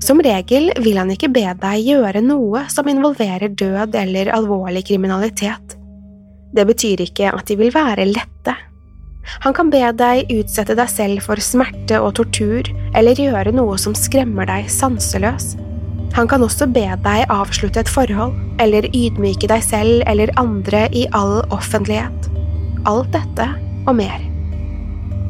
Som 0.03 0.19
regel 0.25 0.73
vil 0.83 0.99
han 0.99 1.13
ikke 1.15 1.31
be 1.31 1.45
deg 1.63 1.87
gjøre 1.87 2.25
noe 2.25 2.65
som 2.73 2.89
involverer 2.91 3.55
død 3.55 3.95
eller 4.01 4.33
alvorlig 4.35 4.87
kriminalitet. 4.89 5.79
Det 6.53 6.67
betyr 6.69 7.05
ikke 7.07 7.31
at 7.33 7.49
de 7.49 7.57
vil 7.61 7.73
være 7.75 8.09
lette 8.11 8.57
han 9.43 9.55
kan 9.55 9.71
be 9.71 9.83
deg 9.97 10.31
utsette 10.35 10.77
deg 10.79 10.91
selv 10.91 11.25
for 11.27 11.43
smerte 11.43 12.01
og 12.03 12.17
tortur, 12.19 12.67
eller 12.99 13.19
gjøre 13.19 13.55
noe 13.55 13.79
som 13.81 13.95
skremmer 13.97 14.49
deg 14.51 14.71
sanseløs. 14.71 15.55
Han 16.17 16.29
kan 16.29 16.45
også 16.45 16.69
be 16.69 16.85
deg 17.05 17.31
avslutte 17.33 17.81
et 17.81 17.91
forhold, 17.91 18.35
eller 18.61 18.89
ydmyke 18.93 19.49
deg 19.49 19.65
selv 19.65 20.05
eller 20.11 20.35
andre 20.41 20.85
i 20.93 21.07
all 21.17 21.41
offentlighet. 21.55 22.32
Alt 22.89 23.13
dette 23.15 23.47
og 23.87 23.95
mer. 23.95 24.23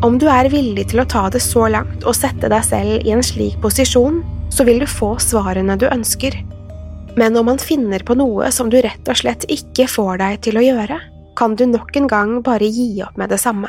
Om 0.03 0.17
du 0.19 0.25
er 0.33 0.49
villig 0.51 0.89
til 0.91 1.03
å 1.03 1.07
ta 1.09 1.27
det 1.31 1.43
så 1.45 1.67
langt 1.71 2.07
og 2.09 2.17
sette 2.17 2.49
deg 2.51 2.65
selv 2.67 3.05
i 3.07 3.13
en 3.15 3.23
slik 3.23 3.59
posisjon, 3.63 4.23
så 4.53 4.65
vil 4.69 4.81
du 4.83 4.89
få 4.89 5.15
svarene 5.23 5.77
du 5.79 5.85
ønsker. 5.89 6.35
Men 7.17 7.37
om 7.37 7.47
man 7.51 7.61
finner 7.61 8.03
på 8.05 8.17
noe 8.17 8.49
som 8.57 8.71
du 8.73 8.79
rett 8.81 9.09
og 9.09 9.21
slett 9.21 9.45
ikke 9.53 9.87
får 9.91 10.23
deg 10.23 10.41
til 10.49 10.59
å 10.59 10.65
gjøre, 10.65 10.99
kan 11.37 11.57
du 11.57 11.67
nok 11.69 11.97
en 11.97 12.09
gang 12.09 12.35
bare 12.45 12.69
gi 12.73 13.03
opp 13.05 13.21
med 13.21 13.33
det 13.33 13.41
samme. 13.41 13.69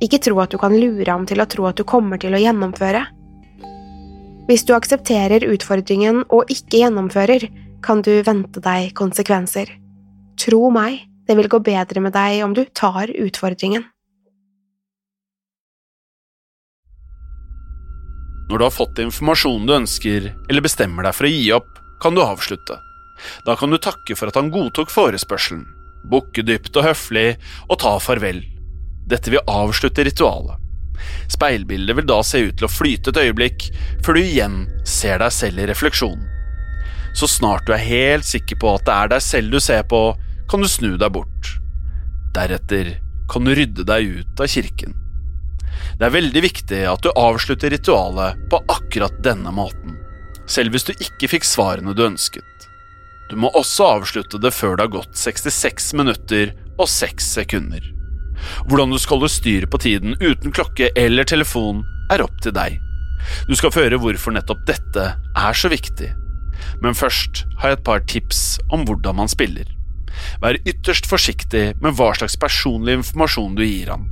Ikke 0.00 0.20
tro 0.24 0.40
at 0.40 0.52
du 0.52 0.56
kan 0.60 0.72
lure 0.72 1.08
ham 1.10 1.26
til 1.28 1.44
å 1.44 1.48
tro 1.48 1.68
at 1.68 1.76
du 1.76 1.84
kommer 1.84 2.20
til 2.20 2.32
å 2.32 2.40
gjennomføre. 2.40 3.04
Hvis 4.48 4.64
du 4.64 4.72
aksepterer 4.74 5.44
utfordringen 5.46 6.24
og 6.32 6.48
ikke 6.50 6.80
gjennomfører, 6.80 7.46
kan 7.84 8.00
du 8.04 8.14
vente 8.24 8.64
deg 8.64 8.94
konsekvenser. 8.96 9.68
Tro 10.40 10.70
meg, 10.72 11.04
det 11.30 11.36
vil 11.38 11.50
gå 11.50 11.60
bedre 11.62 12.02
med 12.02 12.10
deg 12.16 12.42
om 12.42 12.54
du 12.56 12.64
tar 12.74 13.10
utfordringen. 13.14 13.84
Når 18.50 18.58
du 18.58 18.64
har 18.66 18.74
fått 18.74 18.98
informasjonen 18.98 19.68
du 19.68 19.76
ønsker, 19.76 20.24
eller 20.50 20.64
bestemmer 20.64 21.06
deg 21.06 21.14
for 21.14 21.28
å 21.28 21.30
gi 21.30 21.44
opp, 21.54 21.68
kan 22.02 22.16
du 22.16 22.22
avslutte. 22.24 22.80
Da 23.46 23.54
kan 23.54 23.70
du 23.70 23.78
takke 23.78 24.16
for 24.18 24.32
at 24.32 24.38
han 24.40 24.50
godtok 24.50 24.90
forespørselen, 24.90 25.68
bukke 26.10 26.42
dypt 26.48 26.74
og 26.80 26.88
høflig 26.88 27.28
og 27.68 27.78
ta 27.84 27.92
farvel. 28.02 28.40
Dette 29.06 29.30
vil 29.30 29.46
avslutte 29.46 30.02
ritualet. 30.08 30.58
Speilbildet 31.30 31.94
vil 32.00 32.08
da 32.10 32.18
se 32.26 32.40
ut 32.48 32.56
til 32.58 32.66
å 32.66 32.72
flyte 32.72 33.12
et 33.12 33.20
øyeblikk, 33.22 33.68
før 34.02 34.18
du 34.18 34.24
igjen 34.24 34.64
ser 34.82 35.22
deg 35.22 35.30
selv 35.36 35.62
i 35.62 35.68
refleksjonen. 35.70 36.26
Så 37.14 37.30
snart 37.30 37.70
du 37.70 37.72
er 37.74 37.86
helt 37.86 38.26
sikker 38.26 38.58
på 38.58 38.74
at 38.74 38.84
det 38.86 38.96
er 38.96 39.14
deg 39.14 39.24
selv 39.24 39.54
du 39.54 39.62
ser 39.62 39.86
på, 39.86 40.02
kan 40.50 40.64
du 40.64 40.68
snu 40.68 40.96
deg 40.98 41.12
bort. 41.14 41.52
Deretter 42.34 42.96
kan 43.30 43.46
du 43.46 43.54
rydde 43.54 43.84
deg 43.86 44.08
ut 44.18 44.42
av 44.42 44.50
kirken. 44.50 44.96
Det 45.98 46.08
er 46.08 46.16
veldig 46.16 46.42
viktig 46.42 46.80
at 46.90 47.04
du 47.04 47.12
avslutter 47.14 47.70
ritualet 47.70 48.40
på 48.50 48.58
akkurat 48.72 49.14
denne 49.22 49.52
måten, 49.54 49.94
selv 50.50 50.74
hvis 50.74 50.88
du 50.88 50.92
ikke 50.96 51.30
fikk 51.36 51.46
svarene 51.46 51.94
du 51.94 52.02
ønsket. 52.08 52.66
Du 53.30 53.36
må 53.38 53.52
også 53.54 53.92
avslutte 54.00 54.40
det 54.42 54.50
før 54.56 54.74
det 54.74 54.88
har 54.88 54.94
gått 54.96 55.14
66 55.22 55.92
minutter 56.00 56.54
og 56.80 56.88
6 56.90 57.32
sekunder. 57.38 57.84
Hvordan 58.66 58.90
du 58.90 58.98
skal 58.98 59.20
holde 59.20 59.30
styr 59.30 59.70
på 59.70 59.78
tiden 59.86 60.16
uten 60.18 60.50
klokke 60.50 60.90
eller 60.98 61.28
telefon, 61.28 61.84
er 62.10 62.24
opp 62.26 62.40
til 62.42 62.56
deg. 62.56 62.80
Du 63.46 63.54
skal 63.54 63.70
få 63.70 63.84
høre 63.84 64.00
hvorfor 64.02 64.34
nettopp 64.34 64.66
dette 64.66 65.12
er 65.14 65.54
så 65.54 65.70
viktig. 65.70 66.10
Men 66.82 66.96
først 66.98 67.44
har 67.60 67.70
jeg 67.70 67.78
et 67.78 67.86
par 67.86 68.02
tips 68.10 68.58
om 68.74 68.82
hvordan 68.88 69.20
man 69.20 69.30
spiller. 69.30 69.68
Vær 70.42 70.58
ytterst 70.64 71.08
forsiktig 71.10 71.64
med 71.82 71.96
hva 71.98 72.12
slags 72.16 72.38
personlig 72.40 73.00
informasjon 73.00 73.58
du 73.58 73.64
gir 73.64 73.92
han. 73.94 74.08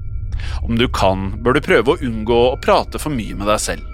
Om 0.62 0.78
du 0.78 0.86
kan, 0.88 1.30
bør 1.42 1.56
du 1.56 1.64
prøve 1.64 1.94
å 1.94 2.02
unngå 2.04 2.42
å 2.50 2.58
prate 2.62 3.00
for 3.02 3.14
mye 3.14 3.36
med 3.38 3.48
deg 3.50 3.62
selv, 3.62 3.88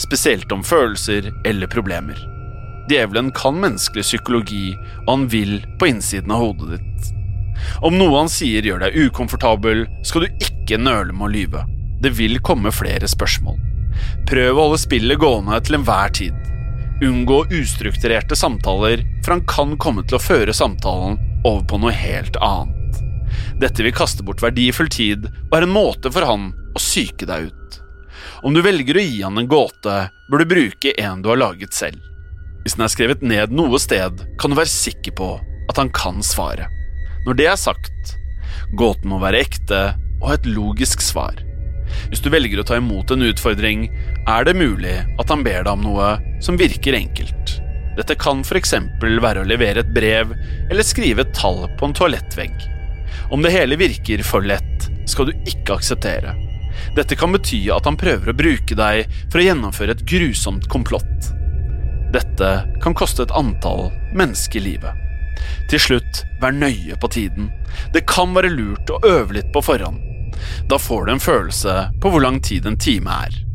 spesielt 0.00 0.52
om 0.52 0.64
følelser 0.66 1.30
eller 1.46 1.70
problemer. 1.70 2.18
Djevelen 2.90 3.32
kan 3.34 3.58
menneskelig 3.58 4.04
psykologi, 4.06 4.76
og 5.06 5.12
han 5.12 5.28
vil 5.30 5.56
på 5.78 5.90
innsiden 5.90 6.34
av 6.34 6.44
hodet 6.44 6.78
ditt. 6.78 7.12
Om 7.86 7.96
noe 7.98 8.20
han 8.20 8.30
sier 8.30 8.66
gjør 8.66 8.84
deg 8.84 8.98
ukomfortabel, 9.08 9.86
skal 10.06 10.26
du 10.26 10.44
ikke 10.44 10.78
nøle 10.78 11.14
med 11.14 11.28
å 11.28 11.32
lyve. 11.32 11.64
Det 12.02 12.12
vil 12.18 12.38
komme 12.44 12.74
flere 12.74 13.08
spørsmål. 13.10 13.58
Prøv 14.28 14.52
å 14.52 14.66
holde 14.66 14.82
spillet 14.82 15.18
gående 15.18 15.58
til 15.64 15.78
enhver 15.78 16.12
tid. 16.14 16.36
Unngå 17.02 17.44
ustrukturerte 17.50 18.36
samtaler, 18.36 19.02
for 19.24 19.34
han 19.34 19.46
kan 19.46 19.74
komme 19.76 20.00
til 20.08 20.16
å 20.16 20.22
føre 20.22 20.54
samtalen 20.56 21.18
over 21.44 21.66
på 21.68 21.80
noe 21.82 21.92
helt 21.92 22.38
annet. 22.40 23.02
Dette 23.60 23.84
vil 23.84 23.92
kaste 23.92 24.24
bort 24.24 24.40
verdifull 24.40 24.88
tid 24.88 25.26
og 25.28 25.58
er 25.58 25.66
en 25.66 25.74
måte 25.74 26.08
for 26.12 26.24
han 26.24 26.48
å 26.72 26.80
psyke 26.80 27.28
deg 27.28 27.50
ut. 27.50 27.78
Om 28.48 28.56
du 28.56 28.62
velger 28.64 28.96
å 28.96 29.04
gi 29.04 29.20
han 29.20 29.36
en 29.36 29.48
gåte, 29.50 29.96
bør 30.30 30.40
du 30.40 30.48
bruke 30.54 30.94
en 30.96 31.20
du 31.20 31.28
har 31.28 31.40
laget 31.40 31.76
selv. 31.76 32.00
Hvis 32.64 32.78
den 32.78 32.86
er 32.86 32.92
skrevet 32.94 33.20
ned 33.20 33.52
noe 33.52 33.78
sted, 33.82 34.24
kan 34.40 34.52
du 34.52 34.56
være 34.56 34.72
sikker 34.72 35.12
på 35.20 35.30
at 35.68 35.76
han 35.76 35.92
kan 35.92 36.24
svare. 36.24 36.70
Når 37.26 37.36
det 37.36 37.50
er 37.52 37.60
sagt, 37.60 38.16
gåten 38.72 39.12
må 39.12 39.20
være 39.20 39.44
ekte 39.44 39.82
og 40.22 40.30
ha 40.30 40.38
et 40.38 40.48
logisk 40.48 41.04
svar. 41.04 41.44
Hvis 42.08 42.24
du 42.24 42.32
velger 42.32 42.60
å 42.60 42.66
ta 42.66 42.80
imot 42.80 43.12
en 43.12 43.28
utfordring, 43.28 43.90
er 44.26 44.44
det 44.44 44.56
mulig 44.58 44.96
at 45.20 45.30
han 45.30 45.44
ber 45.46 45.62
deg 45.62 45.72
om 45.72 45.84
noe 45.86 46.16
som 46.42 46.58
virker 46.58 46.96
enkelt. 46.98 47.60
Dette 47.96 48.16
kan 48.20 48.42
f.eks. 48.44 48.74
være 49.00 49.42
å 49.42 49.48
levere 49.48 49.80
et 49.80 49.92
brev 49.94 50.34
eller 50.70 50.84
skrive 50.84 51.24
et 51.24 51.36
tall 51.36 51.64
på 51.78 51.88
en 51.88 51.94
toalettvegg. 51.96 52.66
Om 53.30 53.42
det 53.42 53.54
hele 53.54 53.78
virker 53.80 54.22
for 54.26 54.44
lett, 54.44 54.90
skal 55.08 55.30
du 55.30 55.48
ikke 55.48 55.78
akseptere. 55.78 56.34
Dette 56.96 57.16
kan 57.16 57.32
bety 57.32 57.62
at 57.72 57.86
han 57.88 57.96
prøver 57.96 58.30
å 58.30 58.36
bruke 58.36 58.76
deg 58.76 59.06
for 59.30 59.40
å 59.40 59.46
gjennomføre 59.46 59.96
et 59.96 60.04
grusomt 60.08 60.68
komplott. 60.68 61.30
Dette 62.12 62.50
kan 62.82 62.94
koste 62.94 63.24
et 63.24 63.34
antall 63.34 63.88
menneskelivet. 64.16 65.02
Til 65.70 65.82
slutt, 65.82 66.22
vær 66.40 66.54
nøye 66.54 66.98
på 67.00 67.10
tiden. 67.12 67.50
Det 67.94 68.06
kan 68.08 68.34
være 68.36 68.52
lurt 68.52 68.92
å 68.92 69.00
øve 69.06 69.38
litt 69.38 69.50
på 69.54 69.64
forhånd. 69.64 70.02
Da 70.68 70.78
får 70.80 71.06
du 71.06 71.16
en 71.16 71.22
følelse 71.22 71.80
på 72.02 72.12
hvor 72.12 72.22
lang 72.22 72.40
tid 72.44 72.68
en 72.68 72.78
time 72.80 73.18
er. 73.26 73.45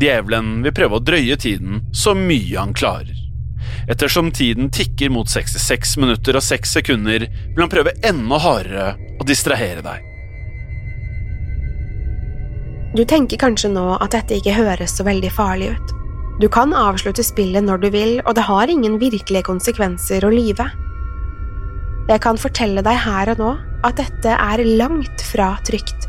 Djevelen 0.00 0.62
vil 0.64 0.72
prøve 0.72 0.96
å 0.96 1.04
drøye 1.04 1.36
tiden 1.36 1.82
så 1.92 2.14
mye 2.16 2.56
han 2.56 2.72
klarer. 2.76 3.16
Ettersom 3.90 4.30
tiden 4.32 4.70
tikker 4.72 5.10
mot 5.12 5.28
66 5.28 5.96
minutter 6.00 6.38
og 6.38 6.44
6 6.44 6.76
sekunder, 6.78 7.26
vil 7.28 7.64
han 7.64 7.72
prøve 7.72 7.92
enda 8.06 8.38
hardere 8.40 8.94
å 9.20 9.26
distrahere 9.28 9.84
deg. 9.84 10.06
Du 12.96 13.04
tenker 13.06 13.38
kanskje 13.38 13.70
nå 13.70 13.84
at 14.00 14.16
dette 14.16 14.40
ikke 14.40 14.56
høres 14.56 14.96
så 14.96 15.04
veldig 15.06 15.30
farlig 15.34 15.74
ut. 15.76 15.92
Du 16.40 16.48
kan 16.48 16.72
avslutte 16.74 17.22
spillet 17.22 17.62
når 17.62 17.82
du 17.82 17.88
vil, 17.92 18.14
og 18.24 18.34
det 18.34 18.46
har 18.48 18.72
ingen 18.72 18.96
virkelige 18.98 19.46
konsekvenser 19.46 20.24
å 20.24 20.32
lyve. 20.32 20.66
Jeg 22.08 22.22
kan 22.24 22.40
fortelle 22.40 22.82
deg 22.82 22.96
her 23.04 23.34
og 23.34 23.42
nå 23.42 23.50
at 23.86 24.00
dette 24.00 24.32
er 24.32 24.64
langt 24.80 25.22
fra 25.28 25.52
trygt. 25.66 26.08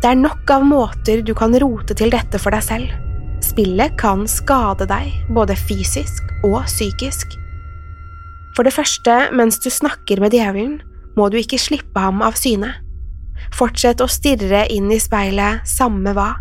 Det 0.00 0.10
er 0.10 0.18
nok 0.18 0.50
av 0.50 0.66
måter 0.66 1.22
du 1.24 1.32
kan 1.36 1.54
rote 1.62 1.94
til 1.96 2.12
dette 2.12 2.40
for 2.42 2.52
deg 2.56 2.66
selv. 2.66 3.09
Spillet 3.50 3.96
kan 3.98 4.26
skade 4.30 4.86
deg, 4.86 5.10
både 5.34 5.56
fysisk 5.58 6.28
og 6.46 6.62
psykisk. 6.68 7.34
For 8.54 8.66
det 8.66 8.74
første, 8.76 9.16
mens 9.34 9.58
du 9.62 9.70
snakker 9.72 10.20
med 10.22 10.34
djevelen, 10.36 10.78
må 11.18 11.26
du 11.30 11.40
ikke 11.40 11.58
slippe 11.58 11.98
ham 11.98 12.22
av 12.22 12.38
syne. 12.38 12.76
Fortsett 13.56 14.02
å 14.04 14.08
stirre 14.10 14.66
inn 14.70 14.90
i 14.92 15.00
speilet, 15.02 15.66
samme 15.66 16.14
hva. 16.14 16.34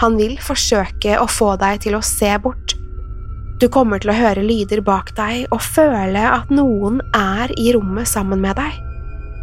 Han 0.00 0.16
vil 0.18 0.38
forsøke 0.42 1.18
å 1.20 1.28
få 1.30 1.54
deg 1.60 1.84
til 1.84 1.98
å 1.98 2.04
se 2.04 2.32
bort. 2.42 2.74
Du 3.60 3.68
kommer 3.68 4.00
til 4.00 4.10
å 4.10 4.16
høre 4.16 4.42
lyder 4.42 4.80
bak 4.82 5.12
deg 5.18 5.44
og 5.52 5.60
føle 5.60 6.22
at 6.24 6.50
noen 6.50 7.02
er 7.16 7.52
i 7.60 7.74
rommet 7.76 8.08
sammen 8.08 8.40
med 8.40 8.56
deg. 8.56 8.78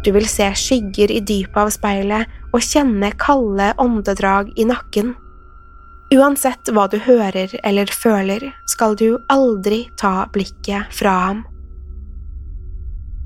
Du 0.02 0.10
vil 0.14 0.26
se 0.30 0.50
skygger 0.58 1.12
i 1.14 1.22
dypet 1.22 1.60
av 1.62 1.70
speilet 1.72 2.26
og 2.50 2.64
kjenne 2.64 3.12
kalde 3.20 3.70
åndedrag 3.78 4.50
i 4.58 4.66
nakken. 4.66 5.14
Uansett 6.08 6.70
hva 6.72 6.86
du 6.88 6.96
hører 7.04 7.52
eller 7.68 7.90
føler, 7.92 8.46
skal 8.72 8.94
du 8.96 9.18
aldri 9.28 9.82
ta 10.00 10.24
blikket 10.32 10.88
fra 10.96 11.12
ham. 11.26 11.42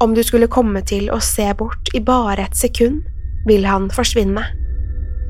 Om 0.02 0.16
du 0.16 0.22
skulle 0.26 0.50
komme 0.50 0.82
til 0.82 1.06
å 1.14 1.20
se 1.22 1.46
bort 1.54 1.92
i 1.94 2.00
bare 2.02 2.48
et 2.48 2.58
sekund, 2.58 3.04
vil 3.46 3.68
han 3.70 3.86
forsvinne. 3.94 4.42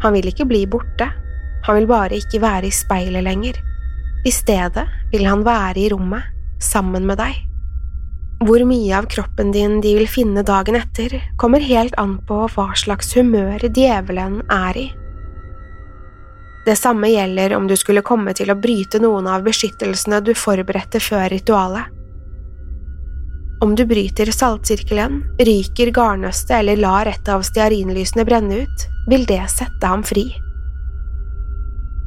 Han 0.00 0.16
vil 0.16 0.30
ikke 0.30 0.48
bli 0.48 0.62
borte, 0.64 1.10
han 1.66 1.76
vil 1.76 1.90
bare 1.90 2.16
ikke 2.22 2.40
være 2.40 2.70
i 2.70 2.72
speilet 2.72 3.26
lenger. 3.28 3.60
I 4.24 4.32
stedet 4.32 4.86
vil 5.12 5.28
han 5.28 5.44
være 5.44 5.84
i 5.84 5.90
rommet, 5.92 6.24
sammen 6.62 7.04
med 7.04 7.20
deg. 7.20 7.36
Hvor 8.48 8.64
mye 8.64 8.96
av 8.96 9.12
kroppen 9.12 9.52
din 9.52 9.76
de 9.84 9.92
vil 10.00 10.08
finne 10.08 10.40
dagen 10.46 10.80
etter, 10.80 11.20
kommer 11.36 11.60
helt 11.60 11.94
an 12.00 12.16
på 12.26 12.46
hva 12.56 12.70
slags 12.80 13.12
humør 13.18 13.68
djevelen 13.68 14.40
er 14.48 14.80
i. 14.88 14.88
Det 16.66 16.76
samme 16.78 17.08
gjelder 17.10 17.56
om 17.56 17.66
du 17.66 17.74
skulle 17.76 18.04
komme 18.06 18.34
til 18.38 18.52
å 18.52 18.58
bryte 18.58 19.00
noen 19.02 19.26
av 19.26 19.42
beskyttelsene 19.46 20.20
du 20.22 20.30
forberedte 20.38 21.00
før 21.02 21.26
ritualet. 21.32 21.90
Om 23.62 23.74
du 23.78 23.84
bryter 23.86 24.30
saltsirkelen, 24.34 25.20
ryker 25.38 25.90
garnnøstet 25.94 26.56
eller 26.60 26.80
lar 26.82 27.06
et 27.10 27.28
av 27.30 27.44
stearinlysene 27.46 28.24
brenne 28.26 28.62
ut, 28.64 28.86
vil 29.10 29.26
det 29.26 29.42
sette 29.50 29.86
ham 29.86 30.02
fri. 30.06 30.28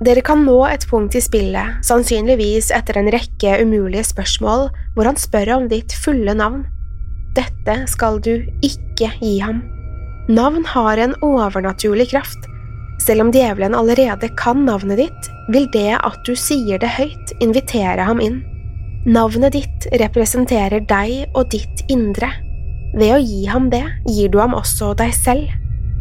Dere 0.04 0.20
kan 0.28 0.42
nå 0.44 0.58
et 0.68 0.84
punkt 0.90 1.16
i 1.16 1.22
spillet, 1.24 1.80
sannsynligvis 1.88 2.74
etter 2.76 3.00
en 3.00 3.12
rekke 3.12 3.54
umulige 3.64 4.04
spørsmål, 4.12 4.68
hvor 4.96 5.08
han 5.08 5.20
spør 5.20 5.54
om 5.56 5.70
ditt 5.72 5.96
fulle 6.04 6.36
navn. 6.36 6.66
Dette 7.36 7.78
skal 7.92 8.20
du 8.24 8.34
ikke 8.64 9.12
gi 9.22 9.38
ham. 9.44 9.64
Navn 10.28 10.68
har 10.68 11.00
en 11.00 11.16
overnaturlig 11.24 12.10
kraft. 12.12 12.52
Selv 13.06 13.22
om 13.22 13.32
djevelen 13.32 13.76
allerede 13.78 14.32
kan 14.38 14.66
navnet 14.66 14.98
ditt, 14.98 15.30
vil 15.54 15.68
det 15.74 15.92
at 16.00 16.24
du 16.26 16.34
sier 16.34 16.82
det 16.82 16.90
høyt, 16.96 17.36
invitere 17.44 18.02
ham 18.08 18.22
inn. 18.24 18.40
Navnet 19.06 19.54
ditt 19.54 19.86
representerer 20.02 20.82
deg 20.90 21.36
og 21.38 21.52
ditt 21.54 21.86
indre. 21.94 22.32
Ved 22.96 23.14
å 23.14 23.22
gi 23.22 23.44
ham 23.46 23.70
det, 23.70 23.84
gir 24.10 24.32
du 24.34 24.40
ham 24.42 24.56
også 24.58 24.96
deg 24.98 25.14
selv. 25.14 25.52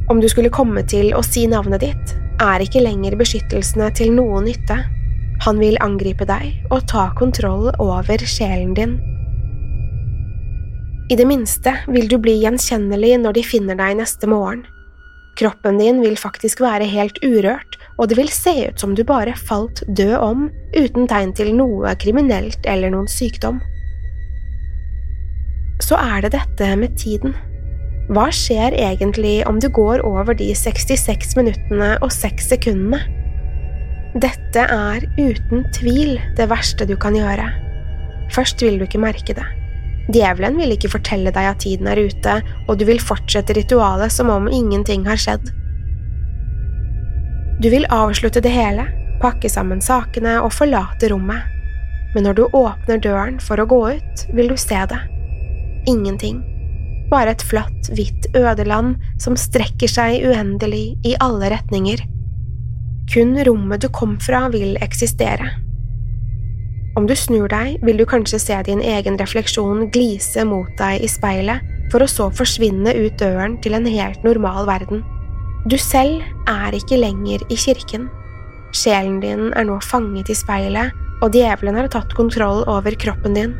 Om 0.08 0.20
du 0.20 0.28
skulle 0.32 0.52
komme 0.52 0.84
til 0.88 1.12
å 1.16 1.20
si 1.24 1.44
navnet 1.50 1.84
ditt, 1.84 2.14
er 2.40 2.64
ikke 2.64 2.82
lenger 2.82 3.18
beskyttelsene 3.20 3.90
til 3.96 4.14
noen 4.16 4.48
nytte. 4.48 4.78
Han 5.44 5.60
vil 5.60 5.76
angripe 5.84 6.24
deg 6.28 6.54
og 6.70 6.86
ta 6.88 7.10
kontroll 7.18 7.68
over 7.82 8.24
sjelen 8.24 8.72
din. 8.78 8.96
I 11.12 11.18
det 11.20 11.26
minste 11.28 11.74
vil 11.92 12.08
du 12.08 12.16
bli 12.16 12.38
gjenkjennelig 12.40 13.18
når 13.20 13.36
de 13.36 13.44
finner 13.44 13.76
deg 13.76 13.98
neste 14.00 14.30
morgen. 14.30 14.64
Kroppen 15.38 15.80
din 15.80 15.98
vil 16.04 16.16
faktisk 16.18 16.60
være 16.62 16.86
helt 16.86 17.18
urørt, 17.26 17.78
og 17.98 18.10
det 18.10 18.18
vil 18.18 18.30
se 18.30 18.52
ut 18.68 18.80
som 18.80 18.94
du 18.94 19.02
bare 19.06 19.34
falt 19.38 19.82
død 19.86 20.14
om 20.22 20.44
uten 20.76 21.08
tegn 21.10 21.34
til 21.34 21.50
noe 21.58 21.94
kriminelt 21.98 22.66
eller 22.70 22.92
noen 22.94 23.10
sykdom. 23.10 23.58
Så 25.82 25.98
er 25.98 26.22
det 26.22 26.34
dette 26.36 26.70
med 26.78 26.94
tiden. 27.00 27.34
Hva 28.14 28.28
skjer 28.34 28.76
egentlig 28.76 29.40
om 29.48 29.58
du 29.58 29.66
går 29.72 30.04
over 30.06 30.36
de 30.38 30.52
66 30.54 31.34
minuttene 31.38 31.94
og 32.04 32.12
6 32.14 32.50
sekundene? 32.54 33.02
Dette 34.14 34.68
er 34.70 35.02
uten 35.18 35.64
tvil 35.74 36.20
det 36.38 36.46
verste 36.52 36.86
du 36.86 36.94
kan 37.00 37.16
gjøre. 37.18 37.48
Først 38.30 38.62
vil 38.62 38.78
du 38.78 38.86
ikke 38.86 39.02
merke 39.02 39.34
det. 39.34 39.46
Djevelen 40.12 40.58
vil 40.60 40.74
ikke 40.74 40.92
fortelle 40.92 41.32
deg 41.32 41.48
at 41.48 41.62
tiden 41.64 41.88
er 41.88 42.00
ute, 42.00 42.38
og 42.68 42.78
du 42.78 42.84
vil 42.88 43.00
fortsette 43.00 43.56
ritualet 43.56 44.12
som 44.12 44.32
om 44.32 44.50
ingenting 44.52 45.06
har 45.08 45.20
skjedd. 45.20 45.48
Du 47.62 47.70
vil 47.72 47.88
avslutte 47.94 48.42
det 48.44 48.52
hele, 48.52 48.88
pakke 49.22 49.48
sammen 49.48 49.80
sakene 49.84 50.40
og 50.42 50.52
forlate 50.52 51.08
rommet, 51.12 51.46
men 52.14 52.26
når 52.28 52.36
du 52.36 52.44
åpner 52.50 53.00
døren 53.00 53.38
for 53.42 53.62
å 53.62 53.68
gå 53.70 53.80
ut, 53.96 54.26
vil 54.36 54.52
du 54.52 54.58
se 54.60 54.82
det. 54.90 55.00
Ingenting 55.88 56.42
bare 57.14 57.34
et 57.34 57.44
flatt, 57.44 57.90
hvitt 57.94 58.28
ødeland 58.36 58.96
som 59.22 59.36
strekker 59.38 59.90
seg 59.90 60.24
uendelig 60.26 60.96
i 61.06 61.14
alle 61.22 61.52
retninger. 61.52 62.02
Kun 63.12 63.36
rommet 63.46 63.84
du 63.84 63.90
kom 63.92 64.16
fra, 64.22 64.46
vil 64.52 64.78
eksistere. 64.84 65.50
Om 66.94 67.08
du 67.10 67.14
snur 67.18 67.48
deg, 67.50 67.80
vil 67.82 67.98
du 67.98 68.04
kanskje 68.06 68.38
se 68.38 68.56
din 68.68 68.78
egen 68.78 69.16
refleksjon 69.18 69.88
glise 69.94 70.44
mot 70.46 70.70
deg 70.78 71.02
i 71.02 71.08
speilet, 71.10 71.64
for 71.90 72.04
å 72.04 72.10
så 72.10 72.28
forsvinne 72.30 72.92
ut 72.94 73.16
døren 73.18 73.56
til 73.62 73.74
en 73.74 73.88
helt 73.88 74.22
normal 74.26 74.62
verden. 74.68 75.02
Du 75.66 75.74
selv 75.80 76.22
er 76.50 76.76
ikke 76.76 77.00
lenger 77.00 77.42
i 77.50 77.58
kirken. 77.58 78.06
Sjelen 78.74 79.18
din 79.22 79.50
er 79.58 79.66
nå 79.66 79.80
fanget 79.82 80.30
i 80.30 80.38
speilet, 80.38 80.94
og 81.22 81.34
djevelen 81.34 81.80
har 81.80 81.90
tatt 81.90 82.14
kontroll 82.14 82.62
over 82.70 82.94
kroppen 83.00 83.34
din. 83.34 83.58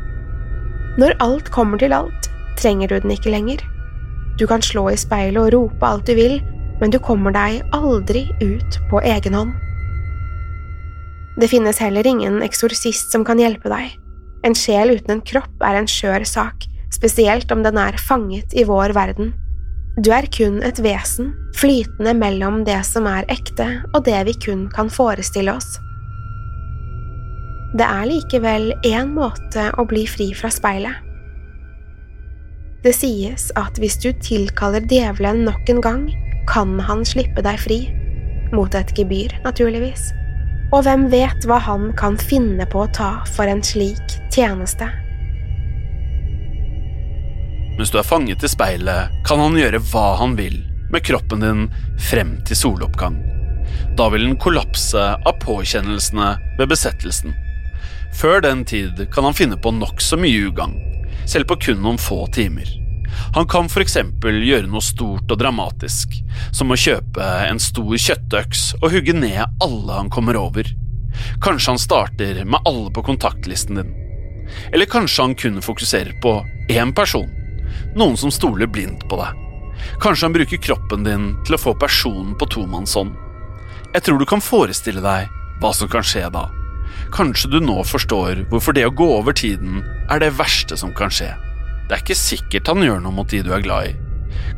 Når 1.00 1.16
alt 1.24 1.50
kommer 1.50 1.80
til 1.82 1.94
alt, 1.96 2.30
trenger 2.60 2.92
du 2.92 3.00
den 3.02 3.16
ikke 3.16 3.34
lenger. 3.34 3.62
Du 4.38 4.46
kan 4.46 4.62
slå 4.62 4.92
i 4.92 4.98
speilet 4.98 5.42
og 5.42 5.54
rope 5.56 5.90
alt 5.90 6.06
du 6.06 6.14
vil, 6.14 6.38
men 6.78 6.94
du 6.94 7.00
kommer 7.02 7.34
deg 7.34 7.66
aldri 7.74 8.28
ut 8.42 8.78
på 8.90 9.02
egen 9.02 9.34
hånd. 9.34 9.54
Det 11.40 11.50
finnes 11.50 11.80
heller 11.82 12.06
ingen 12.06 12.42
eksorsist 12.46 13.10
som 13.12 13.24
kan 13.26 13.40
hjelpe 13.42 13.70
deg. 13.72 13.96
En 14.46 14.54
sjel 14.54 14.94
uten 14.94 15.16
en 15.16 15.24
kropp 15.24 15.62
er 15.64 15.80
en 15.80 15.88
skjør 15.90 16.26
sak, 16.28 16.66
spesielt 16.94 17.50
om 17.50 17.64
den 17.64 17.78
er 17.80 17.98
fanget 17.98 18.54
i 18.54 18.66
vår 18.68 18.94
verden. 18.94 19.32
Du 19.98 20.10
er 20.14 20.26
kun 20.30 20.60
et 20.66 20.78
vesen, 20.82 21.32
flytende 21.54 22.14
mellom 22.18 22.62
det 22.66 22.80
som 22.86 23.06
er 23.06 23.26
ekte 23.30 23.66
og 23.94 24.04
det 24.06 24.20
vi 24.28 24.34
kun 24.46 24.66
kan 24.74 24.90
forestille 24.90 25.54
oss. 25.54 25.76
Det 27.74 27.86
er 27.86 28.06
likevel 28.06 28.70
én 28.86 29.10
måte 29.16 29.68
å 29.78 29.86
bli 29.90 30.04
fri 30.06 30.28
fra 30.38 30.50
speilet. 30.54 31.02
Det 32.84 32.92
sies 32.94 33.48
at 33.58 33.78
hvis 33.80 33.96
du 34.02 34.10
tilkaller 34.22 34.84
djevelen 34.90 35.42
nok 35.48 35.70
en 35.72 35.80
gang, 35.82 36.04
kan 36.46 36.76
han 36.84 37.02
slippe 37.08 37.42
deg 37.42 37.58
fri. 37.58 37.78
Mot 38.54 38.74
et 38.76 38.92
gebyr, 38.94 39.32
naturligvis. 39.46 40.12
Og 40.72 40.84
hvem 40.86 41.08
vet 41.12 41.46
hva 41.46 41.60
han 41.62 41.90
kan 41.98 42.16
finne 42.18 42.66
på 42.70 42.84
å 42.84 42.92
ta 42.94 43.10
for 43.36 43.50
en 43.50 43.62
slik 43.62 44.16
tjeneste? 44.34 44.88
Mens 47.78 47.90
du 47.90 47.98
er 47.98 48.06
fanget 48.06 48.44
i 48.46 48.50
speilet, 48.50 49.10
kan 49.26 49.42
han 49.42 49.58
gjøre 49.58 49.82
hva 49.90 50.14
han 50.20 50.36
vil 50.38 50.60
med 50.92 51.02
kroppen 51.02 51.42
din 51.42 51.64
frem 52.10 52.36
til 52.46 52.56
soloppgang. 52.56 53.18
Da 53.98 54.06
vil 54.12 54.28
den 54.28 54.38
kollapse 54.38 55.02
av 55.18 55.40
påkjennelsene 55.42 56.28
ved 56.58 56.70
besettelsen. 56.70 57.34
Før 58.14 58.40
den 58.44 58.62
tid 58.64 59.02
kan 59.14 59.26
han 59.26 59.34
finne 59.34 59.58
på 59.58 59.74
nokså 59.74 60.18
mye 60.22 60.46
ugagn, 60.48 60.78
selv 61.26 61.50
på 61.50 61.58
kun 61.66 61.82
noen 61.82 61.98
få 61.98 62.24
timer. 62.34 62.83
Han 63.34 63.48
kan 63.50 63.66
f.eks. 63.70 63.96
gjøre 64.22 64.70
noe 64.70 64.84
stort 64.84 65.30
og 65.30 65.40
dramatisk, 65.40 66.16
som 66.52 66.70
å 66.70 66.78
kjøpe 66.78 67.28
en 67.48 67.60
stor 67.62 67.94
kjøttøks 68.06 68.64
og 68.80 68.90
hugge 68.94 69.14
ned 69.16 69.42
alle 69.64 70.00
han 70.00 70.10
kommer 70.12 70.38
over. 70.40 70.68
Kanskje 71.42 71.74
han 71.74 71.82
starter 71.82 72.42
med 72.44 72.60
alle 72.64 72.90
på 72.94 73.04
kontaktlisten 73.06 73.80
din. 73.80 73.94
Eller 74.72 74.90
kanskje 74.90 75.22
han 75.22 75.34
kun 75.38 75.62
fokuserer 75.62 76.14
på 76.22 76.36
én 76.72 76.92
person, 76.94 77.30
noen 77.96 78.16
som 78.20 78.32
stoler 78.34 78.70
blindt 78.70 79.06
på 79.08 79.18
deg. 79.20 79.40
Kanskje 80.02 80.28
han 80.28 80.34
bruker 80.34 80.62
kroppen 80.62 81.06
din 81.06 81.30
til 81.46 81.56
å 81.56 81.60
få 81.60 81.74
personen 81.78 82.34
på 82.38 82.48
tomannshånd. 82.54 83.14
Jeg 83.94 84.06
tror 84.06 84.18
du 84.18 84.26
kan 84.26 84.42
forestille 84.42 85.02
deg 85.04 85.30
hva 85.62 85.72
som 85.74 85.90
kan 85.90 86.06
skje 86.06 86.26
da. 86.34 86.48
Kanskje 87.14 87.50
du 87.52 87.60
nå 87.62 87.80
forstår 87.86 88.44
hvorfor 88.50 88.74
det 88.76 88.86
å 88.88 88.94
gå 88.94 89.06
over 89.18 89.36
tiden 89.36 89.82
er 90.10 90.22
det 90.22 90.34
verste 90.38 90.78
som 90.78 90.94
kan 90.96 91.12
skje. 91.14 91.30
Det 91.88 91.96
er 91.96 92.02
ikke 92.02 92.16
sikkert 92.16 92.70
han 92.72 92.84
gjør 92.84 93.02
noe 93.04 93.12
mot 93.12 93.28
de 93.28 93.42
du 93.44 93.52
er 93.52 93.64
glad 93.64 93.90
i. 93.90 93.96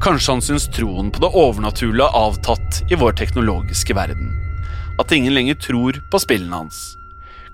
Kanskje 0.03 0.35
han 0.35 0.45
syns 0.45 0.69
troen 0.73 1.09
på 1.13 1.23
det 1.25 1.33
overnaturlige 1.35 2.07
har 2.07 2.29
avtatt 2.31 2.83
i 2.93 2.99
vår 2.99 3.17
teknologiske 3.19 3.97
verden. 3.97 4.31
At 5.01 5.13
ingen 5.13 5.35
lenger 5.35 5.59
tror 5.61 5.99
på 6.13 6.21
spillene 6.23 6.63
hans. 6.63 6.79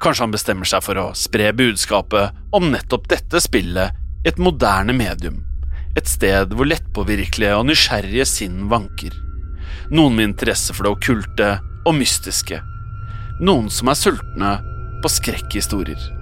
Kanskje 0.02 0.26
han 0.26 0.34
bestemmer 0.34 0.68
seg 0.68 0.84
for 0.84 0.98
å 0.98 1.06
spre 1.18 1.52
budskapet 1.56 2.36
om 2.54 2.68
nettopp 2.74 3.08
dette 3.10 3.40
spillet 3.42 3.98
i 4.22 4.30
et 4.30 4.40
moderne 4.42 4.94
medium. 4.96 5.40
Et 5.96 6.08
sted 6.08 6.54
hvor 6.56 6.68
lettpåvirkelige 6.68 7.56
og 7.58 7.68
nysgjerrige 7.68 8.26
sinn 8.28 8.66
vanker. 8.72 9.14
Noen 9.92 10.16
med 10.16 10.30
interesse 10.30 10.74
for 10.74 10.86
det 10.86 10.96
okkulte 10.96 11.52
og 11.86 11.96
mystiske. 11.98 12.60
Noen 13.42 13.70
som 13.72 13.90
er 13.92 13.98
sultne 13.98 14.56
på 15.02 15.10
skrekkhistorier. 15.10 16.21